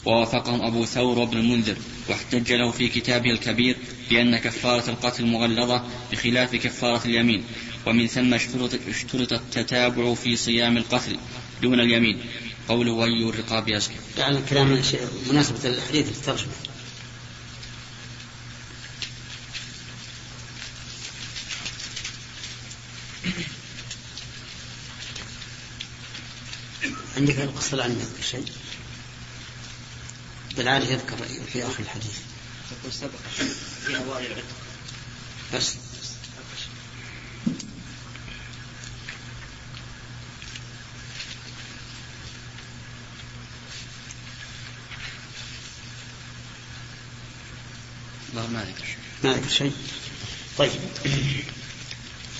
ووافقهم 0.07 0.61
أبو 0.61 0.85
ثور 0.85 1.19
وابن 1.19 1.37
المنذر 1.37 1.77
واحتج 2.09 2.53
له 2.53 2.71
في 2.71 2.87
كتابه 2.87 3.31
الكبير 3.31 3.77
بأن 4.09 4.37
كفارة 4.37 4.89
القتل 4.89 5.25
مغلظة 5.25 5.83
بخلاف 6.11 6.55
كفارة 6.55 7.05
اليمين 7.05 7.43
ومن 7.85 8.07
ثم 8.07 8.33
اشترط 8.33 9.33
التتابع 9.33 10.13
في 10.13 10.35
صيام 10.35 10.77
القتل 10.77 11.17
دون 11.61 11.79
اليمين. 11.79 12.19
قوله 12.67 12.91
وأي 12.91 13.29
الرقاب 13.29 13.69
أزكى 13.69 13.95
يعني 14.17 14.41
كلام 14.49 14.81
مناسبة 15.29 15.69
الحديث 15.69 16.17
الترجمة 16.17 16.51
عندك 27.17 27.39
القصة 27.39 27.85
يذكر 27.85 28.21
شيء 28.21 28.45
بالعادة 30.57 30.85
يذكر 30.85 31.17
في 31.53 31.63
آخر 31.67 31.79
الحديث. 31.79 32.17
تقول 32.69 32.93
سبق 32.93 33.19
في 33.85 33.97
أوائل 33.97 34.25
العتق. 34.25 34.43
بس. 35.53 35.75
ما 48.33 48.65
ذكر. 48.65 48.85
شيء 48.85 48.97
ما 49.23 49.33
ذكر 49.33 49.49
شيء. 49.49 49.73
طيب. 50.57 50.71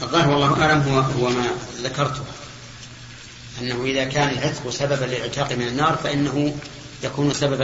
الظاهر 0.02 0.30
والله 0.30 0.64
أعلم 0.64 0.82
هو, 0.82 1.00
هو 1.00 1.30
ما 1.30 1.52
ذكرته. 1.82 2.26
أنه 3.62 3.86
إذا 3.86 4.04
كان 4.04 4.30
العتق 4.30 4.70
سببا 4.70 5.06
للاعتاق 5.06 5.52
من 5.52 5.68
النار 5.68 6.00
فإنه 6.04 6.60
يكون 7.04 7.34
سببا 7.34 7.64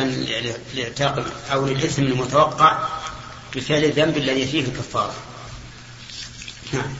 لاعتاق 0.73 1.25
أو 1.51 1.65
للإثم 1.65 2.03
المتوقع 2.03 2.87
بفعل 3.55 3.83
الذنب 3.83 4.17
الذي 4.17 4.47
فيه 4.47 4.61
الكفارة 4.61 5.13
نعم 6.73 6.93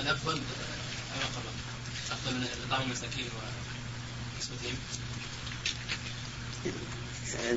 الافضل 0.00 0.40
افضل 2.10 2.34
من 2.34 2.46
المساكين 2.84 3.26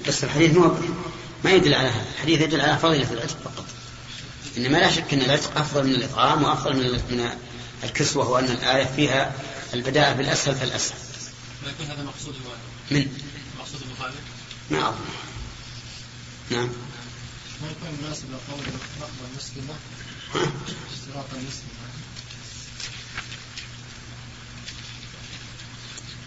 بس 0.08 0.24
الحديث 0.24 0.58
مو 0.58 0.76
ما 1.44 1.52
يدل 1.52 1.74
على 1.74 1.88
هذا 1.88 2.06
الحديث 2.16 2.42
يدل 2.42 2.62
على 2.62 2.78
فضيلة 2.78 3.14
العتق 3.14 3.38
فقط 3.44 3.59
إنما 4.60 4.78
لا 4.78 4.92
شك 4.92 5.14
أن 5.14 5.22
العتق 5.22 5.58
أفضل 5.58 5.88
من 5.88 5.96
الإطعام 5.96 6.44
وأفضل 6.44 6.76
من 6.76 6.92
من 6.92 7.30
الكسوة 7.84 8.30
وأن 8.30 8.46
الآية 8.46 8.86
فيها 8.96 9.34
البداء 9.74 10.14
بالأسهل 10.14 10.56
فالأسهل. 10.56 10.98
ما 11.64 11.70
يكون 11.70 11.86
هذا 11.86 12.04
مقصود 12.04 12.36
من؟ 12.92 13.08
مقصود 13.60 13.82
المخالف؟ 13.82 14.16
ما 14.72 14.90
أظن. 14.90 14.96
نعم. 16.50 16.70
ما 17.62 17.68
يكون 17.72 18.06
مناسب 18.06 18.26
لقول 18.32 18.60
نقبل 19.00 19.36
مسلمة 19.38 19.74
اشتراط 20.36 21.26
المسلمة 21.34 21.80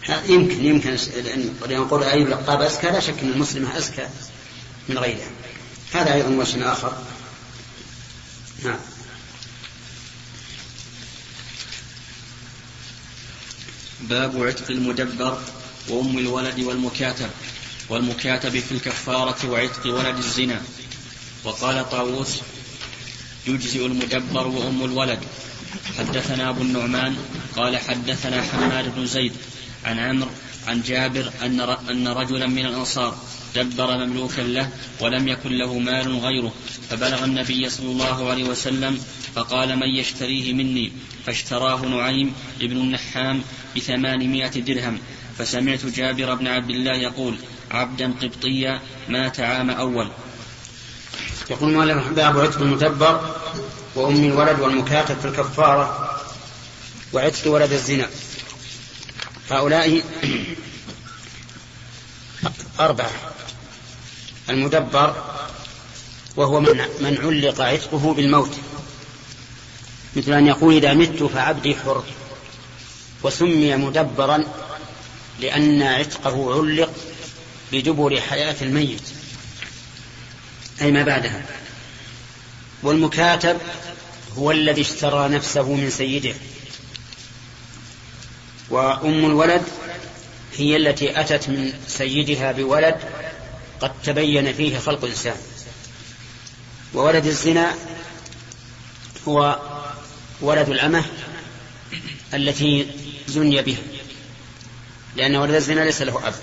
يمكن 0.09 0.65
يمكن 0.65 0.97
قد 1.61 1.71
يقول 1.71 2.03
أي 2.03 2.23
لقاب 2.23 2.61
أزكى 2.61 2.87
لا 2.87 2.99
شك 2.99 3.19
أن 3.23 3.29
المسلمة 3.29 3.77
أزكى 3.77 4.07
من 4.89 4.97
غيرها 4.97 5.29
هذا 5.93 6.13
أيضا 6.13 6.29
وجه 6.29 6.71
آخر 6.71 6.97
نعم. 8.63 8.79
باب 14.01 14.43
عتق 14.43 14.71
المدبر 14.71 15.41
وأم 15.89 16.17
الولد 16.17 16.59
والمكاتب 16.59 17.29
والمكاتب 17.89 18.59
في 18.59 18.71
الكفارة 18.71 19.49
وعتق 19.49 19.87
ولد 19.87 20.17
الزنا. 20.17 20.61
وقال 21.43 21.89
طاووس 21.89 22.39
يجزئ 23.47 23.85
المدبر 23.85 24.47
وأم 24.47 24.83
الولد. 24.83 25.19
حدثنا 25.97 26.49
أبو 26.49 26.61
النعمان 26.61 27.17
قال 27.55 27.77
حدثنا 27.77 28.41
حماد 28.41 28.95
بن 28.95 29.05
زيد 29.05 29.33
عن 29.85 29.99
عمرو 29.99 30.29
عن 30.67 30.81
جابر 30.81 31.31
أن 31.41 31.59
أن 31.89 32.07
رجلا 32.07 32.47
من 32.47 32.65
الأنصار 32.65 33.17
دبر 33.55 33.97
مملوكا 33.97 34.41
له 34.41 34.69
ولم 34.99 35.27
يكن 35.27 35.51
له 35.51 35.79
مال 35.79 36.19
غيره. 36.19 36.53
فبلغ 36.93 37.23
النبي 37.23 37.69
صلى 37.69 37.91
الله 37.91 38.29
عليه 38.29 38.43
وسلم 38.43 39.01
فقال 39.35 39.75
من 39.79 39.87
يشتريه 39.87 40.53
مني؟ 40.53 40.91
فاشتراه 41.25 41.85
نعيم 41.85 42.33
ابن 42.61 42.77
النحام 42.77 43.43
بثمانمائة 43.75 44.61
درهم. 44.61 44.99
فسمعت 45.37 45.85
جابر 45.85 46.35
بن 46.35 46.47
عبد 46.47 46.69
الله 46.69 46.95
يقول 46.95 47.35
عبدا 47.71 48.13
قبطيا 48.21 48.81
مات 49.09 49.39
عام 49.39 49.69
أول. 49.69 50.07
يقول 51.49 51.71
مالك 51.71 52.07
باب 52.07 52.39
عتق 52.39 52.61
المدبر 52.61 53.35
وأم 53.95 54.23
الولد 54.23 54.59
والمكاتب 54.59 55.19
في 55.19 55.27
الكفارة 55.27 56.19
وعتق 57.13 57.51
ولد 57.51 57.71
الزنا. 57.71 58.09
هؤلاء 59.51 60.03
أربعة. 62.79 63.11
المدبر 64.49 65.32
وهو 66.35 66.59
من, 66.59 66.77
من 66.99 67.17
علق 67.23 67.61
عتقه 67.61 68.13
بالموت. 68.13 68.51
مثل 70.15 70.33
أن 70.33 70.47
يقول 70.47 70.75
إذا 70.75 70.93
مت 70.93 71.23
فعبدي 71.23 71.75
حر 71.75 72.03
وسمي 73.23 73.75
مدبرا 73.75 74.43
لأن 75.39 75.81
عتقه 75.81 76.53
علق 76.59 76.93
بدبر 77.71 78.21
حياة 78.21 78.55
الميت. 78.61 79.01
أي 80.81 80.91
ما 80.91 81.03
بعدها. 81.03 81.45
والمكاتب 82.83 83.57
هو 84.37 84.51
الذي 84.51 84.81
اشترى 84.81 85.29
نفسه 85.29 85.73
من 85.73 85.89
سيده. 85.89 86.33
وأم 88.69 89.25
الولد 89.25 89.63
هي 90.57 90.75
التي 90.75 91.19
أتت 91.19 91.49
من 91.49 91.73
سيدها 91.87 92.51
بولد 92.51 92.97
قد 93.81 93.91
تبين 94.03 94.53
فيه 94.53 94.77
خلق 94.77 95.03
الإنسان. 95.03 95.37
وولد 96.93 97.25
الزنا 97.25 97.75
هو 99.27 99.59
ولد 100.41 100.69
الأمة 100.69 101.05
التي 102.33 102.87
زني 103.27 103.61
بها 103.61 103.81
لأن 105.15 105.35
ولد 105.35 105.55
الزنا 105.55 105.81
ليس 105.81 106.01
له 106.01 106.27
أب. 106.27 106.33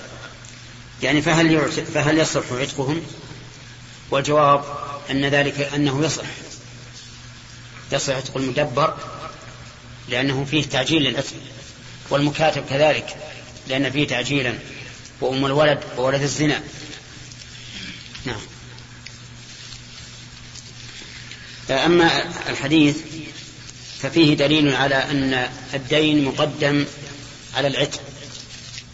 يعني 1.02 1.22
فهل 1.22 1.72
فهل 1.94 2.18
يصح 2.18 2.52
عتقهم؟ 2.52 3.02
والجواب 4.10 4.64
أن 5.10 5.24
ذلك 5.24 5.60
أنه 5.74 6.04
يصح 6.04 6.24
يصح 7.92 8.12
عتق 8.14 8.36
المدبر 8.36 8.96
لأنه 10.08 10.44
فيه 10.44 10.62
تعجيل 10.62 11.02
للعتق 11.02 11.34
والمكاتب 12.10 12.64
كذلك 12.70 13.16
لأن 13.68 13.90
فيه 13.90 14.06
تعجيلا. 14.06 14.54
وأم 15.20 15.46
الولد 15.46 15.80
وولد 15.96 16.22
الزنا. 16.22 16.62
نعم. 18.24 18.40
أما 21.70 22.24
الحديث 22.48 22.96
ففيه 23.98 24.34
دليل 24.34 24.74
على 24.74 24.94
أن 24.94 25.48
الدين 25.74 26.24
مقدم 26.24 26.86
على 27.56 27.68
العتق 27.68 28.00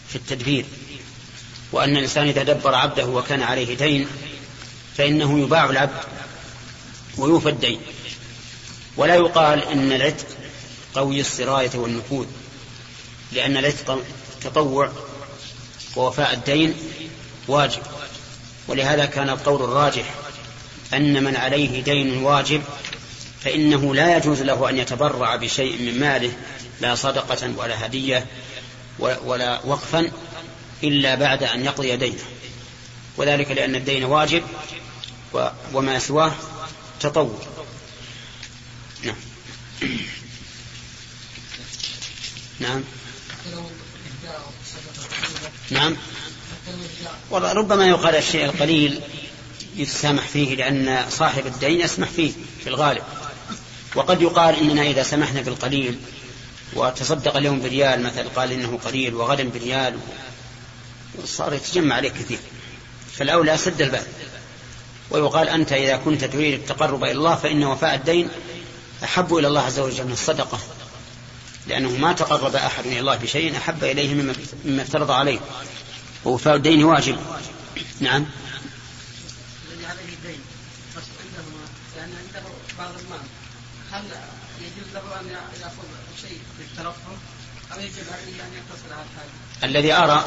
في 0.09 0.15
التدبير 0.15 0.65
وأن 1.71 1.97
الإنسان 1.97 2.27
إذا 2.27 2.43
دبر 2.43 2.75
عبده 2.75 3.05
وكان 3.05 3.41
عليه 3.41 3.77
دين 3.77 4.07
فإنه 4.97 5.39
يباع 5.39 5.69
العبد 5.69 6.03
ويوفى 7.17 7.49
الدين. 7.49 7.79
ولا 8.97 9.15
يقال 9.15 9.63
إن 9.63 9.91
العتق 9.91 10.25
قوي 10.95 11.19
السراية 11.19 11.69
والنفوذ 11.75 12.25
لأن 13.31 13.57
العتق 13.57 14.03
تطوع 14.41 14.91
ووفاء 15.95 16.33
الدين 16.33 16.73
واجب 17.47 17.81
ولهذا 18.67 19.05
كان 19.05 19.29
القول 19.29 19.63
الراجح 19.63 20.13
أن 20.93 21.23
من 21.23 21.35
عليه 21.35 21.83
دين 21.83 22.23
واجب 22.23 22.63
فإنه 23.43 23.95
لا 23.95 24.17
يجوز 24.17 24.41
له 24.41 24.69
أن 24.69 24.77
يتبرع 24.77 25.35
بشيء 25.35 25.81
من 25.81 25.99
ماله 25.99 26.31
لا 26.81 26.95
صدقة 26.95 27.53
ولا 27.57 27.85
هدية 27.85 28.25
ولا 28.99 29.65
وقفا 29.65 30.11
إلا 30.83 31.15
بعد 31.15 31.43
أن 31.43 31.65
يقضي 31.65 31.95
دينه. 31.95 32.23
وذلك 33.17 33.51
لأن 33.51 33.75
الدين 33.75 34.03
واجب 34.03 34.43
وما 35.73 35.99
سواه 35.99 36.31
تطوع 36.99 37.39
نعم. 39.03 39.15
نعم. 42.59 42.83
نعم. 45.69 45.95
وربما 47.29 47.87
يقال 47.87 48.15
الشيء 48.15 48.45
القليل 48.45 49.01
يتسامح 49.77 50.27
فيه 50.27 50.55
لأن 50.55 51.05
صاحب 51.09 51.47
الدين 51.47 51.81
يسمح 51.81 52.09
فيه 52.09 52.31
في 52.63 52.67
الغالب. 52.67 53.03
وقد 53.95 54.21
يقال 54.21 54.55
إننا 54.55 54.81
إذا 54.81 55.03
سمحنا 55.03 55.41
بالقليل 55.41 55.99
وتصدق 56.73 57.37
اليوم 57.37 57.61
بريال 57.61 58.03
مثلا 58.03 58.29
قال 58.35 58.51
إنه 58.51 58.79
قليل 58.85 59.15
وغدا 59.15 59.49
بريال 59.49 59.99
صار 61.25 61.53
يتجمع 61.53 61.95
عليه 61.95 62.09
كثير. 62.09 62.39
فالأولى 63.13 63.57
سد 63.57 63.81
الباب. 63.81 64.07
ويقال 65.09 65.49
أنت 65.49 65.71
إذا 65.71 65.97
كنت 65.97 66.23
تريد 66.23 66.53
التقرب 66.53 67.03
إلى 67.03 67.11
الله 67.11 67.35
فإن 67.35 67.63
وفاء 67.63 67.95
الدين 67.95 68.29
أحب 69.03 69.35
إلى 69.35 69.47
الله 69.47 69.61
عز 69.61 69.79
وجل 69.79 70.05
من 70.05 70.11
الصدقة 70.11 70.59
لأنه 71.67 71.89
ما 71.89 72.13
تقرب 72.13 72.55
أحد 72.55 72.85
إلى 72.85 72.99
الله 72.99 73.15
بشيء 73.15 73.57
أحب 73.57 73.83
إليه 73.83 74.13
مما 74.65 74.81
افترض 74.81 75.11
عليه. 75.11 75.39
ووفاء 76.25 76.55
الدين 76.55 76.83
واجب. 76.83 77.17
نعم 77.99 78.25
الذي 79.71 79.85
عليه 79.85 80.13
الدين 80.13 80.39
عنده 80.95 81.43
لأن 81.95 82.09
عنده 82.25 82.47
بعض 82.77 82.89
المال 82.89 83.19
هل 83.97 84.03
يجوز 84.61 84.93
له 84.93 85.19
أن 85.19 85.27
يأخذ 85.61 85.87
شيء 86.21 86.39
بالترفه 86.59 87.17
أو 87.73 87.79
يجب 87.79 88.05
عليه 88.13 88.43
أن 88.43 88.51
يقتصر 88.53 88.93
على 88.93 89.03
الحاجة؟ 89.03 89.71
الذي 89.71 89.93
أرى 89.93 90.25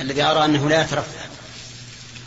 الذي 0.00 0.22
أرى 0.22 0.44
أنه 0.44 0.68
لا 0.68 0.82
يترفع 0.82 1.28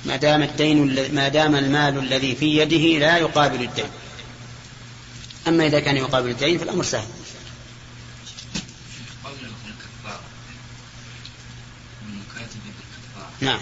ما 0.06 0.16
دام 0.16 0.44
الدين 0.44 1.16
ما 1.16 1.28
دام 1.28 1.56
المال 1.56 1.98
الذي 1.98 2.36
في 2.36 2.58
يده 2.58 3.00
لا 3.00 3.18
يقابل 3.18 3.62
الدين. 3.62 3.90
أما 5.48 5.66
إذا 5.66 5.80
كان 5.80 5.98
يقابل 5.98 6.30
الدين 6.30 6.60
فالأمر 6.60 6.84
سهل. 6.84 7.08
نعم. 13.42 13.62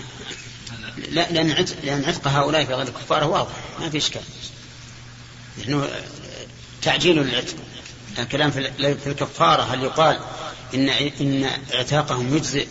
لا 0.98 1.32
لأن 1.32 1.52
عتق 1.52 1.76
لأن 1.84 2.06
عتق 2.06 2.28
هؤلاء 2.28 2.66
في 2.66 2.74
غير 2.74 2.88
الكفارة 2.88 3.26
واضح. 3.26 3.54
ما 3.80 3.90
في 3.90 3.98
إشكال. 3.98 4.22
نحن 5.60 5.90
تعجيل 6.82 7.20
العتق 7.20 7.56
الكلام 8.20 8.52
في 8.52 9.08
الكفارة 9.08 9.62
هل 9.62 9.84
يقال 9.84 10.20
إن 10.74 10.90
إن 10.90 11.50
اعتاقهم 11.74 12.38
يجزئ 12.38 12.68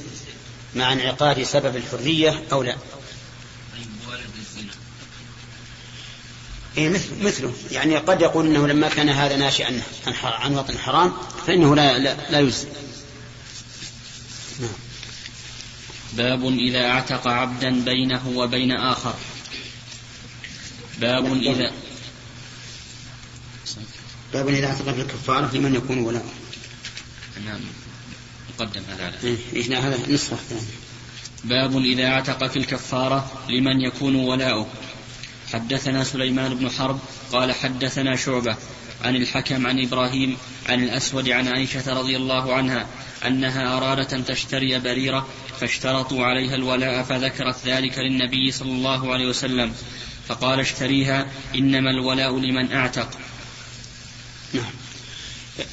مع 0.74 0.92
انعقاد 0.92 1.42
سبب 1.42 1.76
الحرية 1.76 2.42
أو 2.52 2.62
لا؟ 2.62 2.76
إيه 6.76 6.88
مثل 6.88 7.22
مثله 7.22 7.52
يعني 7.70 7.96
قد 7.96 8.20
يقول 8.20 8.46
إنه 8.46 8.66
لما 8.66 8.88
كان 8.88 9.08
هذا 9.08 9.36
ناشئا 9.36 9.80
عن 10.06 10.14
عن 10.22 10.54
وطن 10.54 10.78
حرام 10.78 11.12
فإنه 11.46 11.76
لا 11.76 11.98
لا, 11.98 12.16
لا 12.30 12.40
يجزي. 12.40 12.66
نعم. 14.60 14.70
باب 16.12 16.46
إذا 16.58 16.86
اعتق 16.86 17.28
عبدا 17.28 17.84
بينه 17.84 18.22
وبين 18.36 18.72
آخر 18.72 19.14
باب 21.00 21.32
إذا 21.42 21.72
باب 24.32 24.48
إذا 24.48 24.66
اعتق 24.66 24.92
في 24.92 25.00
الكفارة 25.00 25.56
لمن 25.56 25.74
يكون 25.74 25.98
ولاؤه 25.98 26.32
نعم. 27.46 27.60
مقدم 28.58 28.82
هذا. 28.88 29.14
إيه 29.24 29.36
إيش 29.56 29.70
هذا 29.70 29.98
نسخة 30.08 30.36
باب 31.44 31.78
إذا 31.78 32.06
اعتق 32.06 32.46
في 32.46 32.58
الكفارة 32.58 33.42
لمن 33.48 33.80
يكون 33.80 34.14
ولاؤه. 34.14 34.66
حدثنا 35.52 36.04
سليمان 36.04 36.54
بن 36.54 36.70
حرب 36.70 36.98
قال 37.32 37.52
حدثنا 37.52 38.16
شعبة 38.16 38.56
عن 39.04 39.16
الحكم 39.16 39.66
عن 39.66 39.80
إبراهيم 39.84 40.36
عن 40.68 40.84
الأسود 40.84 41.28
عن 41.28 41.48
عائشة 41.48 41.92
رضي 41.92 42.16
الله 42.16 42.54
عنها 42.54 42.86
أنها 43.26 43.76
أرادت 43.76 44.14
أن 44.14 44.24
تشتري 44.24 44.78
بريرة 44.78 45.28
فاشترطوا 45.60 46.24
عليها 46.24 46.54
الولاء 46.54 47.02
فذكرت 47.02 47.56
ذلك 47.66 47.98
للنبي 47.98 48.52
صلى 48.52 48.72
الله 48.72 49.12
عليه 49.12 49.26
وسلم. 49.26 49.72
فقال 50.28 50.60
اشتريها 50.60 51.26
إنما 51.54 51.90
الولاء 51.90 52.38
لمن 52.38 52.72
أعتق. 52.72 53.08
نعم. 54.52 54.72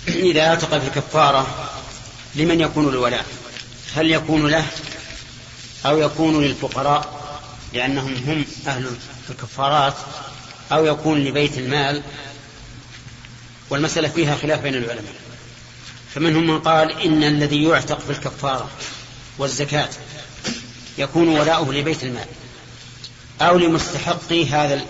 إذا 0.08 0.42
أعتق 0.42 0.78
في 0.78 0.88
الكفارة 0.88 1.72
لمن 2.36 2.62
يكون 2.62 2.90
الولاء 2.90 3.26
هل 3.96 4.12
يكون 4.12 4.48
له 4.48 4.66
أو 5.86 5.98
يكون 6.00 6.44
للفقراء؟ 6.44 7.26
لأنهم 7.74 8.16
هم 8.28 8.46
أهل 8.68 8.92
الكفارات 9.30 9.94
أو 10.72 10.86
يكون 10.86 11.24
لبيت 11.24 11.58
المال؟ 11.58 12.04
والمسألة 13.70 14.08
فيها 14.08 14.36
خلاف 14.36 14.62
بين 14.62 14.76
العلماء. 14.76 15.14
فمنهم 16.16 16.48
من 16.48 16.60
قال 16.60 17.02
إن 17.02 17.24
الذي 17.24 17.64
يعتق 17.64 18.00
في 18.00 18.10
الكفارة 18.10 18.70
والزكاة 19.38 19.90
يكون 20.98 21.28
ولاؤه 21.28 21.74
لبيت 21.74 22.04
المال 22.04 22.28
أو 23.42 23.58
لمستحق 23.58 24.34
هذا 24.34 24.82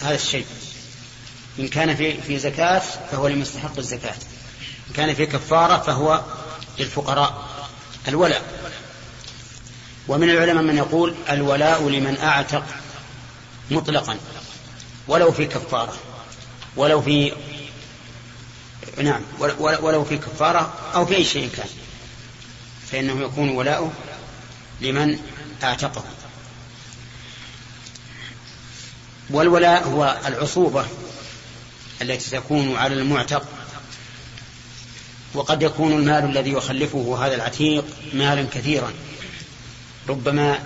هذا 0.00 0.14
الشيء؟ 0.14 0.46
إن 1.58 1.68
كان 1.68 1.96
في 1.96 2.20
في 2.20 2.38
زكاة 2.38 2.82
فهو 3.10 3.28
لمستحق 3.28 3.78
الزكاة. 3.78 4.14
إن 4.88 4.94
كان 4.94 5.14
في 5.14 5.26
كفارة 5.26 5.78
فهو 5.78 6.20
للفقراء. 6.78 7.48
الولاء. 8.08 8.42
ومن 10.08 10.30
العلماء 10.30 10.64
من 10.64 10.76
يقول 10.76 11.14
الولاء 11.30 11.88
لمن 11.88 12.18
أعتق 12.18 12.64
مطلقا. 13.70 14.16
ولو 15.08 15.32
في 15.32 15.46
كفارة. 15.46 15.96
ولو 16.76 17.02
في 17.02 17.32
نعم 19.02 19.22
ولو 19.58 20.04
في 20.04 20.18
كفارة 20.18 20.72
أو 20.94 21.06
في 21.06 21.16
أي 21.16 21.24
شيء 21.24 21.50
كان. 21.56 21.68
فإنه 22.90 23.22
يكون 23.24 23.48
ولاؤه 23.48 23.92
لمن 24.80 25.18
أعتقه. 25.62 26.04
والولاء 29.30 29.88
هو 29.88 30.18
العصوبة. 30.26 30.86
التي 32.02 32.30
تكون 32.30 32.76
على 32.76 32.94
المعتق. 32.94 33.42
وقد 35.34 35.62
يكون 35.62 35.92
المال 35.92 36.24
الذي 36.24 36.50
يخلفه 36.52 37.26
هذا 37.26 37.34
العتيق 37.34 37.84
مالا 38.12 38.46
كثيرا. 38.52 38.92
ربما 40.08 40.58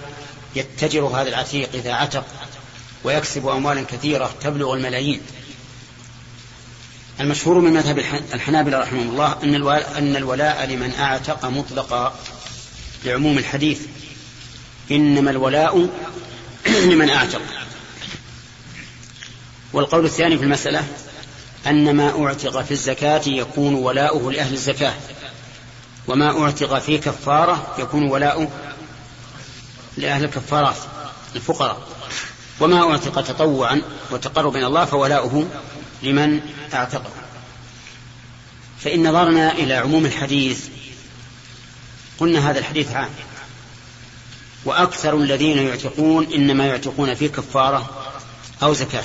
يتجر 0.56 1.04
هذا 1.04 1.28
العتيق 1.28 1.68
إذا 1.74 1.92
عتق 1.92 2.24
ويكسب 3.04 3.46
أموالا 3.46 3.82
كثيرة 3.82 4.34
تبلغ 4.40 4.74
الملايين. 4.74 5.20
المشهور 7.20 7.58
من 7.58 7.72
مذهب 7.72 7.98
الحنابلة 8.34 8.78
رحمه 8.78 9.02
الله 9.02 9.42
أن 9.42 9.54
الولاء, 9.54 9.98
أن 9.98 10.16
الولاء 10.16 10.66
لمن 10.66 10.94
أعتق 10.94 11.44
مطلقا 11.44 12.18
لعموم 13.04 13.38
الحديث. 13.38 13.80
إنما 14.90 15.30
الولاء 15.30 15.88
لمن 16.90 17.10
أعتق. 17.10 17.42
والقول 19.72 20.04
الثاني 20.04 20.38
في 20.38 20.44
المسألة 20.44 20.84
أن 21.66 21.96
ما 21.96 22.26
أعتق 22.26 22.62
في 22.62 22.70
الزكاة 22.70 23.22
يكون 23.26 23.74
ولاؤه 23.74 24.32
لأهل 24.32 24.52
الزكاة 24.52 24.94
وما 26.08 26.44
أعتق 26.44 26.78
في 26.78 26.98
كفارة 26.98 27.74
يكون 27.78 28.10
ولاؤه 28.10 28.48
لأهل 29.96 30.24
الكفارات 30.24 30.76
الفقراء. 31.36 31.88
وما 32.60 32.90
أعتق 32.90 33.20
تطوعا 33.20 33.82
وتقرب 34.10 34.56
إلى 34.56 34.66
الله 34.66 34.84
فولاؤه 34.84 35.48
لمن 36.02 36.40
أعتقه. 36.74 37.10
فإن 38.80 39.08
نظرنا 39.08 39.52
إلى 39.52 39.74
عموم 39.74 40.06
الحديث 40.06 40.66
قلنا 42.18 42.50
هذا 42.50 42.58
الحديث 42.58 42.92
عام. 42.92 43.10
وأكثر 44.64 45.16
الذين 45.16 45.58
يعتقون 45.58 46.32
إنما 46.34 46.66
يعتقون 46.66 47.14
في 47.14 47.28
كفارة 47.28 47.90
أو 48.62 48.74
زكاة. 48.74 49.04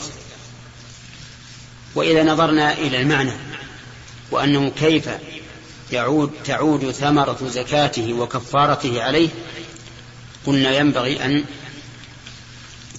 وإذا 1.99 2.23
نظرنا 2.23 2.73
إلى 2.73 3.01
المعنى 3.01 3.31
وأنه 4.31 4.71
كيف 4.79 5.09
يعود 5.91 6.31
تعود 6.45 6.91
ثمرة 6.91 7.37
زكاته 7.47 8.13
وكفارته 8.13 9.03
عليه 9.03 9.29
قلنا 10.45 10.71
ينبغي 10.71 11.25
أن 11.25 11.45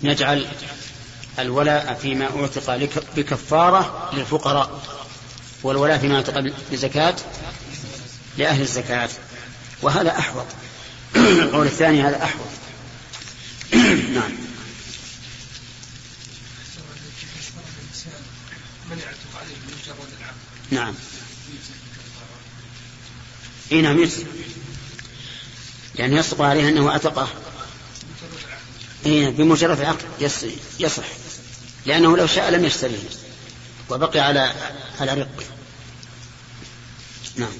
نجعل 0.02 0.46
الولاء 1.38 1.98
فيما 2.02 2.28
أعتق 2.40 2.88
بكفارة 3.16 4.10
للفقراء 4.12 4.82
والولاء 5.62 5.98
فيما 5.98 6.16
أعتق 6.16 6.52
بزكاة 6.72 7.16
لأهل 8.38 8.62
الزكاة 8.62 9.08
وهذا 9.82 10.18
أحوط. 10.18 10.46
القول 11.16 11.66
الثاني 11.66 12.02
هذا 12.02 12.24
أحوط 12.24 12.46
نعم 14.14 14.50
نعم. 20.70 20.94
إي 23.72 23.82
نعم 23.82 24.08
يعني 25.94 26.16
يصدق 26.16 26.40
عليه 26.40 26.68
أنه 26.68 26.90
اعتقه 26.90 27.28
إي 29.06 29.30
بمجرد 29.30 29.80
العقد 29.80 30.30
يصح. 30.80 31.04
لأنه 31.86 32.16
لو 32.16 32.26
شاء 32.26 32.50
لم 32.50 32.64
يشتريه. 32.64 33.08
وبقي 33.90 34.20
على 34.20 34.54
على 35.00 35.14
رق. 35.14 35.44
نعم. 37.36 37.52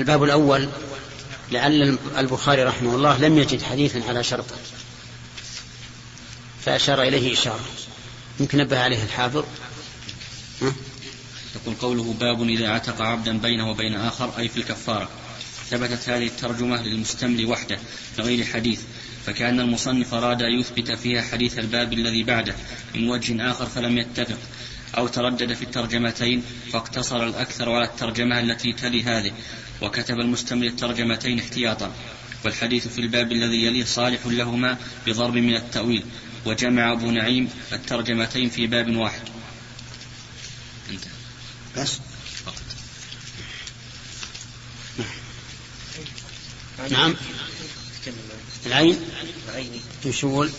الباب 0.00 0.24
الأول 0.24 0.68
لعل 1.50 1.98
البخاري 2.18 2.64
رحمه 2.64 2.94
الله 2.94 3.18
لم 3.18 3.38
يجد 3.38 3.62
حديثا 3.62 4.02
على 4.08 4.24
شرطه 4.24 4.56
فأشار 6.64 7.02
إليه 7.02 7.32
إشارة. 7.32 7.64
يمكن 8.40 8.58
نبه 8.58 8.78
عليه 8.78 9.02
الحافظ 9.02 9.44
يقول 11.56 11.74
قوله 11.80 12.14
باب 12.20 12.42
إذا 12.42 12.68
عتق 12.68 13.02
عبدا 13.02 13.38
بينه 13.38 13.70
وبين 13.70 13.94
آخر 13.94 14.38
أي 14.38 14.48
في 14.48 14.56
الكفارة. 14.56 15.08
ثبتت 15.70 16.08
هذه 16.08 16.26
الترجمة 16.26 16.82
للمستمل 16.82 17.46
وحده 17.46 17.78
بغير 18.18 18.44
حديث 18.44 18.80
فكأن 19.26 19.60
المصنف 19.60 20.14
أراد 20.14 20.42
أن 20.42 20.60
يثبت 20.60 20.92
فيها 20.92 21.22
حديث 21.22 21.58
الباب 21.58 21.92
الذي 21.92 22.22
بعده 22.22 22.54
من 22.94 23.08
وجه 23.08 23.50
آخر 23.50 23.66
فلم 23.66 23.98
يتفق 23.98 24.38
أو 24.98 25.08
تردد 25.08 25.54
في 25.54 25.62
الترجمتين 25.62 26.42
فاقتصر 26.72 27.26
الأكثر 27.26 27.70
على 27.72 27.84
الترجمة 27.84 28.40
التي 28.40 28.72
تلي 28.72 29.02
هذه. 29.02 29.32
وكتب 29.82 30.20
المستمل 30.20 30.66
الترجمتين 30.66 31.38
احتياطا 31.38 31.92
والحديث 32.44 32.88
في 32.88 33.00
الباب 33.00 33.32
الذي 33.32 33.64
يليه 33.64 33.84
صالح 33.84 34.26
لهما 34.26 34.78
بضرب 35.06 35.34
من 35.34 35.54
التأويل 35.54 36.04
وجمع 36.46 36.92
أبو 36.92 37.10
نعيم 37.10 37.48
الترجمتين 37.72 38.50
في 38.50 38.66
باب 38.66 38.96
واحد. 38.96 39.22
انتهى 40.90 41.10
بس. 41.76 42.00
فقط. 42.44 42.62
نعم. 46.90 47.14
العين؟ 48.66 48.96
تشول 50.04 50.50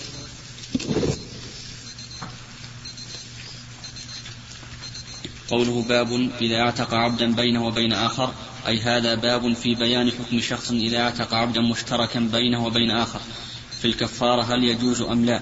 قوله 5.50 5.82
باب 5.82 6.32
إذا 6.42 6.60
اعتق 6.60 6.94
عبدا 6.94 7.36
بينه 7.36 7.66
وبين 7.66 7.94
آخر 7.94 8.34
أي 8.68 8.80
هذا 8.80 9.16
باب 9.16 9.54
في 9.54 9.76
بيان 9.76 10.12
حكم 10.12 10.40
شخص 10.40 10.72
إذا 10.72 10.98
اعتق 11.02 11.34
عبدا 11.34 11.62
مشتركا 11.62 12.20
بينه 12.20 12.66
وبين 12.66 12.92
آخر 12.92 13.20
في 13.82 13.86
الكفارة 13.86 14.42
هل 14.42 14.64
يجوز 14.64 15.02
أم 15.02 15.26
لا. 15.26 15.42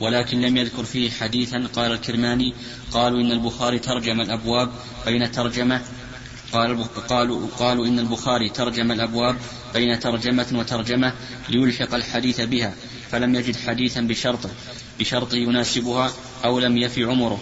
ولكن 0.00 0.40
لم 0.40 0.56
يذكر 0.56 0.84
فيه 0.84 1.10
حديثا 1.10 1.68
قال 1.74 1.92
الكرماني 1.92 2.54
قالوا 2.92 3.20
إن 3.20 3.32
البخاري 3.32 3.78
ترجم 3.78 4.20
الأبواب 4.20 4.70
بين 5.06 5.32
ترجمة 5.32 5.82
قال 6.52 6.84
قالوا 7.08 7.48
قالوا 7.58 7.86
إن 7.86 7.98
البخاري 7.98 8.48
ترجم 8.48 8.92
الأبواب 8.92 9.36
بين 9.74 10.00
ترجمة 10.00 10.46
وترجمة 10.52 11.12
ليلحق 11.48 11.94
الحديث 11.94 12.40
بها 12.40 12.74
فلم 13.10 13.34
يجد 13.34 13.56
حديثا 13.56 14.00
بشرطه 14.00 14.50
بشرط 15.00 15.34
يناسبها 15.34 16.12
أو 16.44 16.58
لم 16.58 16.76
يفي 16.76 17.04
عمره. 17.04 17.40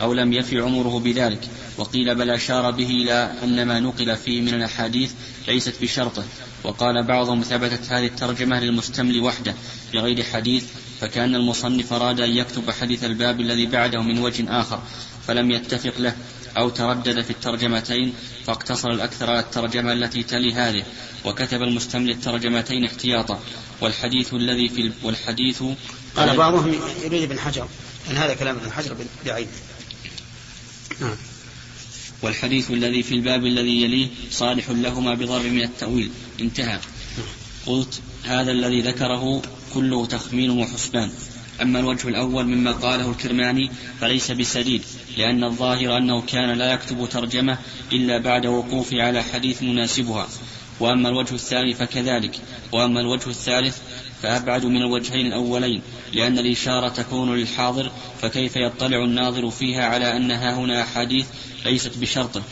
أو 0.00 0.12
لم 0.12 0.32
يفي 0.32 0.60
عمره 0.60 0.98
بذلك. 0.98 1.40
وقيل 1.78 2.14
بل 2.14 2.30
أشار 2.30 2.70
به 2.70 2.86
إلى 2.86 3.32
أن 3.42 3.66
ما 3.66 3.80
نقل 3.80 4.16
فيه 4.16 4.40
من 4.40 4.54
الأحاديث 4.54 5.12
ليست 5.48 5.74
بشرطه. 5.82 6.24
وقال 6.64 7.02
بعضهم 7.02 7.42
ثبتت 7.42 7.92
هذه 7.92 8.06
الترجمة 8.06 8.60
للمستمل 8.60 9.20
وحده 9.20 9.54
بغير 9.92 10.22
حديث 10.22 10.64
فكأن 11.00 11.34
المصنف 11.34 11.92
أراد 11.92 12.20
أن 12.20 12.30
يكتب 12.30 12.70
حديث 12.70 13.04
الباب 13.04 13.40
الذي 13.40 13.66
بعده 13.66 14.02
من 14.02 14.18
وجه 14.18 14.60
آخر 14.60 14.82
فلم 15.26 15.50
يتفق 15.50 15.92
له 15.98 16.16
أو 16.56 16.68
تردد 16.68 17.20
في 17.20 17.30
الترجمتين 17.30 18.12
فاقتصر 18.46 18.90
الأكثر 18.90 19.30
على 19.30 19.40
الترجمة 19.40 19.92
التي 19.92 20.22
تلي 20.22 20.52
هذه. 20.54 20.82
وكتب 21.24 21.62
المستمل 21.62 22.10
الترجمتين 22.10 22.84
احتياطا. 22.84 23.40
والحديث 23.80 24.34
الذي 24.34 24.68
في 24.68 24.92
والحديث 25.02 25.62
قال 26.16 26.36
بعضهم 26.36 26.74
يريد 27.04 27.22
ابن 27.22 27.38
حجر 27.38 27.66
أن 28.10 28.16
هذا 28.16 28.34
كلام 28.34 28.56
ابن 28.56 28.72
حجر 28.72 28.96
بعينه 29.26 29.50
نعم. 31.00 31.16
والحديث 32.22 32.70
الذي 32.70 33.02
في 33.02 33.14
الباب 33.14 33.46
الذي 33.46 33.82
يليه 33.82 34.08
صالح 34.30 34.70
لهما 34.70 35.14
بضرب 35.14 35.44
من 35.44 35.62
التأويل. 35.62 36.10
انتهى. 36.40 36.78
قلت 37.66 38.00
هذا 38.24 38.52
الذي 38.52 38.80
ذكره 38.80 39.42
كله 39.74 40.06
تخمين 40.06 40.50
وحسبان. 40.50 41.10
أما 41.62 41.80
الوجه 41.80 42.08
الأول 42.08 42.44
مما 42.44 42.72
قاله 42.72 43.10
الكرماني 43.10 43.70
فليس 44.00 44.30
بسديد 44.30 44.82
لأن 45.18 45.44
الظاهر 45.44 45.96
أنه 45.96 46.20
كان 46.20 46.58
لا 46.58 46.72
يكتب 46.72 47.08
ترجمة 47.10 47.58
إلا 47.92 48.18
بعد 48.18 48.46
وقوفه 48.46 49.02
على 49.02 49.22
حديث 49.22 49.62
يناسبها 49.62 50.28
وأما 50.80 51.08
الوجه 51.08 51.34
الثاني 51.34 51.74
فكذلك. 51.74 52.40
وأما 52.72 53.00
الوجه 53.00 53.30
الثالث 53.30 53.78
فأبعد 54.22 54.66
من 54.66 54.76
الوجهين 54.76 55.26
الأولين 55.26 55.82
لأن 56.12 56.38
الإشارة 56.38 56.88
تكون 56.88 57.36
للحاضر 57.36 57.90
فكيف 58.22 58.56
يطلع 58.56 59.04
الناظر 59.04 59.50
فيها 59.50 59.84
على 59.84 60.16
أنها 60.16 60.54
هنا 60.54 60.82
أحاديث 60.82 61.26
ليست 61.64 61.98
بشرطه 61.98 62.42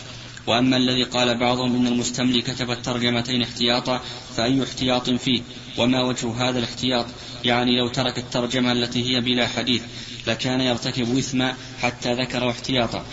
وأما 0.49 0.77
الذي 0.77 1.03
قال 1.03 1.39
بعضهم 1.39 1.77
إن 1.77 1.87
المستملي 1.87 2.43
كتب 2.43 2.71
الترجمتين 2.71 3.43
احتياطا 3.43 4.01
فأي 4.37 4.63
احتياط 4.63 5.11
فيه؟ 5.11 5.43
وما 5.79 6.03
وجه 6.03 6.49
هذا 6.49 6.59
الاحتياط؟ 6.59 7.07
يعني 7.45 7.79
لو 7.79 7.89
ترك 7.89 8.19
الترجمة 8.19 8.73
التي 8.73 9.05
هي 9.05 9.21
بلا 9.21 9.47
حديث 9.47 9.83
لكان 10.27 10.61
يرتكب 10.61 11.19
إثما 11.19 11.55
حتى 11.83 12.15
ذكر 12.15 12.51
احتياطا. 12.51 13.05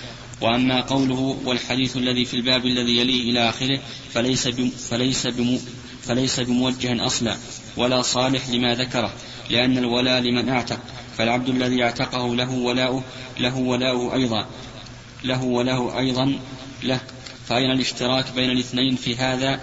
وأما 0.41 0.82
قوله 0.82 1.38
والحديث 1.45 1.97
الذي 1.97 2.26
في 2.26 2.34
الباب 2.34 2.66
الذي 2.66 2.97
يليه 2.97 3.32
إلى 3.32 3.49
آخره 3.49 3.80
فليس 4.14 4.47
بم 4.47 4.70
فليس 4.70 5.28
بم 5.28 5.60
فليس 6.03 6.39
بموجه 6.39 7.06
أصلا. 7.06 7.38
ولا 7.78 8.01
صالح 8.01 8.49
لما 8.49 8.76
ذكره 8.76 9.13
لأن 9.49 9.78
الولاء 9.78 10.21
لمن 10.21 10.49
أعتق 10.49 10.80
فالعبد 11.17 11.49
الذي 11.49 11.84
اعتقه 11.84 12.36
له 12.36 12.51
ولاؤه 12.51 13.03
له 13.39 13.57
ولاؤه 13.57 14.13
أيضا 14.13 14.45
له 15.23 15.43
وله 15.43 15.99
أيضا 15.99 16.39
له. 16.84 16.99
فأين 17.47 17.71
الاشتراك 17.71 18.26
بين 18.36 18.49
الاثنين 18.49 18.95
في 18.95 19.15
هذا؟ 19.15 19.59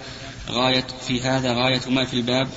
غاية 0.49 0.87
في 1.07 1.21
هذا 1.21 1.53
غاية 1.53 1.81
ما 1.89 2.05
في 2.05 2.13
الباب 2.13 2.47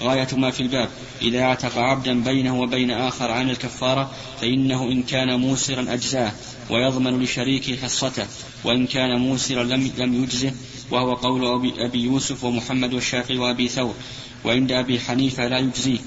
غاية 0.00 0.28
ما 0.32 0.50
في 0.50 0.60
الباب. 0.60 0.88
إذا 1.22 1.42
اعتق 1.42 1.78
عبدا 1.78 2.22
بينه 2.22 2.60
وبين 2.60 2.90
آخر 2.90 3.30
عن 3.30 3.50
الكفارة 3.50 4.10
فإنه 4.40 4.82
إن 4.82 5.02
كان 5.02 5.40
موسرا 5.40 5.92
أجزاه 5.94 6.32
ويضمن 6.70 7.22
لشريكه 7.22 7.76
حصته 7.76 8.26
وإن 8.64 8.86
كان 8.86 9.20
موسرا 9.20 9.64
لم, 9.64 9.90
لم 9.98 10.22
يجزه 10.22 10.52
وهو 10.92 11.14
قول 11.14 11.72
أبي, 11.78 12.04
يوسف 12.04 12.44
ومحمد 12.44 12.94
والشافعي 12.94 13.38
وأبي 13.38 13.68
ثور 13.68 13.94
وعند 14.44 14.72
أبي 14.72 15.00
حنيفة 15.00 15.48
لا 15.48 15.58
يجزيه 15.58 15.98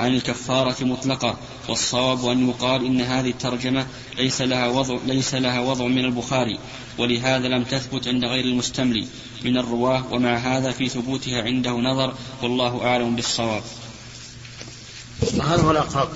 عن 0.00 0.14
الكفارة 0.14 0.84
مطلقة. 0.84 1.36
والصواب 1.68 2.26
أن 2.26 2.48
يقال 2.48 2.86
إن 2.86 3.00
هذه 3.00 3.30
الترجمة 3.30 3.86
ليس 4.16 4.42
لها 4.42 4.68
وضع 4.68 4.98
ليس 5.06 5.34
لها 5.34 5.60
وضع 5.60 5.86
من 5.86 6.04
البخاري 6.04 6.58
ولهذا 6.98 7.48
لم 7.48 7.64
تثبت 7.64 8.08
عند 8.08 8.24
غير 8.24 8.44
المستملي. 8.44 9.06
من 9.44 9.58
الرواة 9.58 10.04
ومع 10.12 10.36
هذا 10.36 10.72
في 10.72 10.88
ثبوتها 10.88 11.42
عنده 11.42 11.70
نظر 11.70 12.14
والله 12.42 12.84
أعلم 12.84 13.16
بالصواب. 13.16 13.62
هذا 15.42 15.62
هو 15.62 15.70
الأقرب 15.70 16.08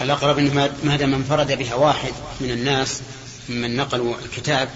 الأقرب 0.00 0.38
أنه 0.38 0.70
ما 0.84 0.96
دام 0.96 1.14
انفرد 1.14 1.58
بها 1.58 1.74
واحد 1.74 2.12
من 2.40 2.50
الناس 2.50 3.00
ممن 3.48 3.76
نقلوا 3.76 4.14
الكتاب 4.24 4.68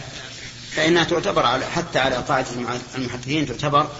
فإنها 0.76 1.04
تعتبر 1.04 1.46
على 1.46 1.66
حتى 1.66 1.98
على 1.98 2.16
قاعدة 2.16 2.46
المحدثين 2.96 3.46
تعتبر 3.46 3.90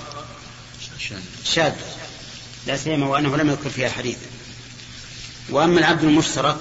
شاذ 1.45 1.72
لا 2.66 2.77
سيما 2.77 3.07
وأنه 3.07 3.37
لم 3.37 3.51
يذكر 3.51 3.70
فيها 3.70 3.89
حديث. 3.89 4.16
وأما 5.51 5.79
العبد 5.79 6.05
المشترك 6.05 6.57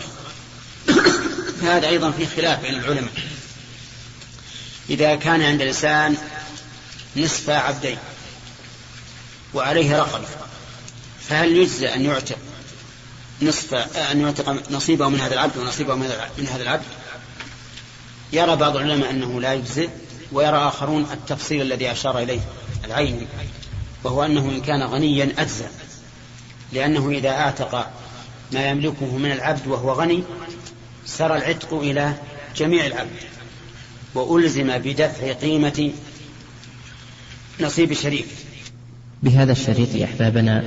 فهذا 1.61 1.87
أيضا 1.87 2.11
في 2.11 2.25
خلاف 2.25 2.61
بين 2.61 2.75
العلماء. 2.75 3.13
إذا 4.89 5.15
كان 5.15 5.41
عند 5.41 5.61
الإنسان 5.61 6.17
نصف 7.17 7.49
عبدين 7.49 7.97
وعليه 9.53 9.97
رقبة 9.97 10.27
فهل 11.29 11.57
يجزى 11.57 11.93
أن 11.93 12.05
يعتق 12.05 12.37
نصف 13.41 13.73
أن 13.97 14.21
يعتق 14.21 14.71
نصيبه 14.71 15.09
من 15.09 15.19
هذا 15.19 15.33
العبد 15.33 15.57
ونصيبه 15.57 15.95
من 15.95 16.47
هذا 16.51 16.63
العبد؟ 16.63 16.85
يرى 18.33 18.55
بعض 18.55 18.75
العلماء 18.75 19.09
أنه 19.09 19.41
لا 19.41 19.53
يجزئ. 19.53 19.89
ويرى 20.31 20.57
آخرون 20.57 21.07
التفصيل 21.11 21.61
الذي 21.61 21.91
أشار 21.91 22.19
إليه 22.19 22.39
العيني 22.85 23.27
وهو 24.03 24.25
أنه 24.25 24.49
إن 24.49 24.61
كان 24.61 24.83
غنيا 24.83 25.33
أجزى 25.37 25.65
لأنه 26.73 27.09
إذا 27.09 27.29
أعتق 27.29 27.91
ما 28.51 28.69
يملكه 28.69 29.17
من 29.17 29.31
العبد 29.31 29.67
وهو 29.67 29.91
غني 29.91 30.23
سرى 31.05 31.37
العتق 31.37 31.73
إلى 31.73 32.13
جميع 32.55 32.85
العبد 32.85 33.19
وألزم 34.15 34.77
بدفع 34.77 35.33
قيمة 35.33 35.91
نصيب 37.59 37.93
شريك 37.93 38.27
بهذا 39.23 39.51
الشريط 39.51 40.03
أحبابنا 40.03 40.63